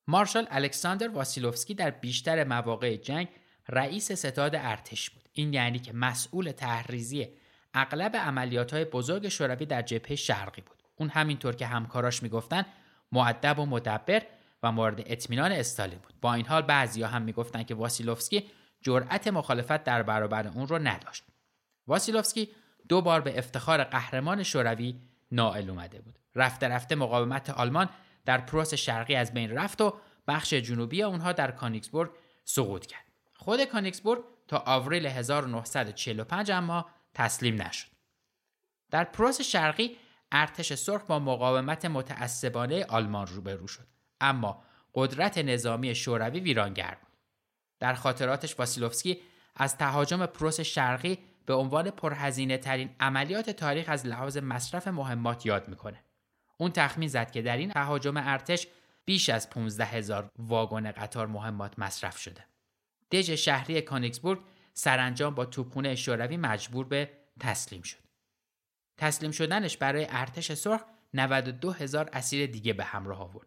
[0.08, 3.28] مارشال الکساندر واسیلوفسکی در بیشتر مواقع جنگ
[3.68, 5.28] رئیس ستاد ارتش بود.
[5.32, 7.28] این یعنی که مسئول تحریزی
[7.74, 10.82] اغلب عملیات های بزرگ شوروی در جبهه شرقی بود.
[10.96, 12.64] اون همینطور که همکاراش می‌گفتن
[13.12, 14.22] معدب و مدبر
[14.62, 18.44] و مورد اطمینان استالین بود با این حال بعضیا هم می‌گفتند که واسیلوفسکی
[18.82, 21.24] جرأت مخالفت در برابر اون رو نداشت
[21.86, 22.48] واسیلوفسکی
[22.88, 24.94] دو بار به افتخار قهرمان شوروی
[25.32, 27.88] نائل اومده بود رفته رفته مقاومت آلمان
[28.28, 29.94] در پروس شرقی از بین رفت و
[30.26, 32.10] بخش جنوبی اونها در کونیگسبرگ
[32.44, 33.04] سقوط کرد.
[33.34, 37.88] خود کونیگسبرگ تا آوریل 1945 اما تسلیم نشد.
[38.90, 39.96] در پروس شرقی
[40.32, 43.86] ارتش سرخ با مقاومت متعصبانه آلمان روبرو شد.
[44.20, 44.62] اما
[44.94, 47.12] قدرت نظامی شوروی ویرانگر بود.
[47.80, 49.20] در خاطراتش واسیلوفسکی
[49.56, 55.68] از تهاجم پروس شرقی به عنوان پرهزینه ترین عملیات تاریخ از لحاظ مصرف مهمات یاد
[55.68, 56.04] می‌کنه.
[56.60, 58.66] اون تخمین زد که در این تهاجم ارتش
[59.04, 62.44] بیش از 15 هزار واگن قطار مهمات مصرف شده
[63.10, 64.40] دژ شهری کانیکسبورگ
[64.74, 67.98] سرانجام با توپخونه شوروی مجبور به تسلیم شد
[68.98, 70.80] تسلیم شدنش برای ارتش سرخ
[71.14, 73.46] 92 هزار اسیر دیگه به همراه آورد.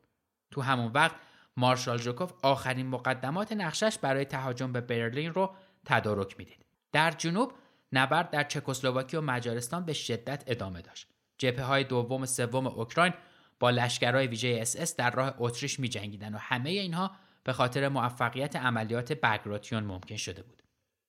[0.51, 1.16] تو همون وقت
[1.57, 5.55] مارشال ژوکوف آخرین مقدمات نقشش برای تهاجم به برلین رو
[5.86, 6.66] تدارک می‌دید.
[6.91, 7.53] در جنوب
[7.93, 11.07] نبرد در چکسلواکی و مجارستان به شدت ادامه داشت.
[11.42, 13.14] جبهه های دوم و سوم اوکراین
[13.60, 17.12] با لشکرهای ویژه اس اس در راه اتریش می جنگیدن و همه اینها
[17.44, 20.64] به خاطر موفقیت عملیات بگراتیون ممکن شده بود.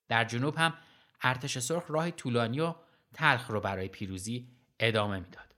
[0.09, 0.74] در جنوب هم
[1.22, 2.74] ارتش سرخ راه طولانی و
[3.14, 4.49] تلخ رو برای پیروزی
[4.80, 5.55] ادامه می‌داد.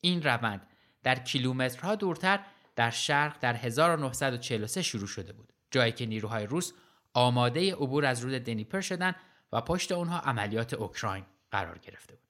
[0.00, 0.66] این روند
[1.02, 2.40] در کیلومترها دورتر
[2.76, 6.72] در شرق در 1943 شروع شده بود جایی که نیروهای روس
[7.14, 9.16] آماده عبور از رود دنیپر شدند
[9.52, 12.25] و پشت اونها عملیات اوکراین قرار گرفته بود.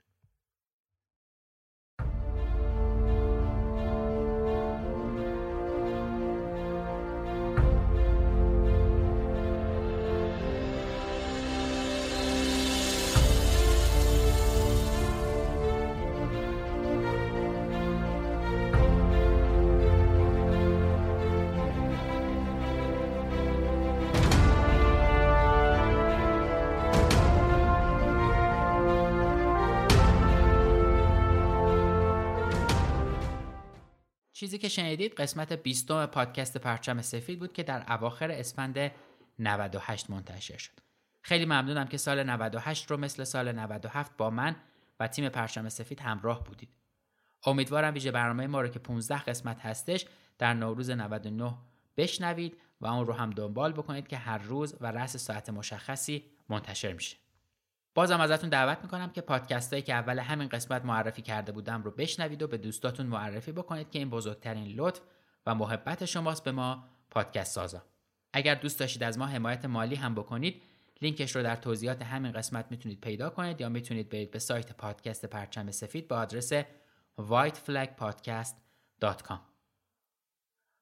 [34.46, 38.92] چیزی که شنیدید قسمت 20 پادکست پرچم سفید بود که در اواخر اسفند
[39.38, 40.72] 98 منتشر شد.
[41.22, 44.56] خیلی ممنونم که سال 98 رو مثل سال 97 با من
[45.00, 46.68] و تیم پرچم سفید همراه بودید.
[47.46, 50.06] امیدوارم ویژه برنامه ما رو که 15 قسمت هستش
[50.38, 51.54] در نوروز 99
[51.96, 56.92] بشنوید و اون رو هم دنبال بکنید که هر روز و رأس ساعت مشخصی منتشر
[56.92, 57.16] میشه.
[57.96, 61.90] بازم ازتون دعوت می‌کنم که پادکست هایی که اول همین قسمت معرفی کرده بودم رو
[61.90, 65.00] بشنوید و به دوستاتون معرفی بکنید که این بزرگترین لطف
[65.46, 67.82] و محبت شماست به ما پادکست سازا.
[68.32, 70.62] اگر دوست داشتید از ما حمایت مالی هم بکنید
[71.02, 75.26] لینکش رو در توضیحات همین قسمت می‌تونید پیدا کنید یا می‌تونید برید به سایت پادکست
[75.26, 76.52] پرچم سفید با آدرس
[77.18, 79.38] whiteflagpodcast.com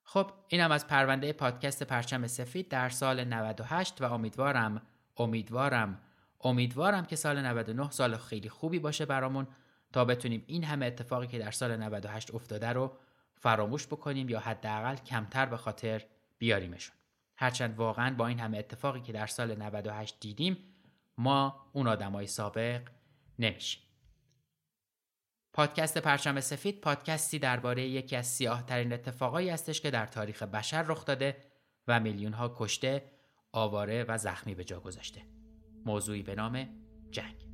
[0.03, 4.83] خب اینم از پرونده پادکست پرچم سفید در سال 98 و امیدوارم
[5.17, 6.01] امیدوارم
[6.45, 9.47] امیدوارم که سال 99 سال خیلی خوبی باشه برامون
[9.93, 12.97] تا بتونیم این همه اتفاقی که در سال 98 افتاده رو
[13.35, 16.05] فراموش بکنیم یا حداقل کمتر به خاطر
[16.39, 16.97] بیاریمشون.
[17.37, 20.57] هرچند واقعا با این همه اتفاقی که در سال 98 دیدیم
[21.19, 22.83] ما اون آدمای سابق
[23.39, 23.83] نمیشیم.
[25.53, 30.83] پادکست پرچم سفید پادکستی درباره یکی از سیاه ترین اتفاقایی هستش که در تاریخ بشر
[30.83, 31.37] رخ داده
[31.89, 33.11] و میلیون ها کشته،
[33.53, 35.23] آواره و زخمی به جا گذاشته.
[35.87, 36.69] موضوعی به نام
[37.11, 37.54] جنگ.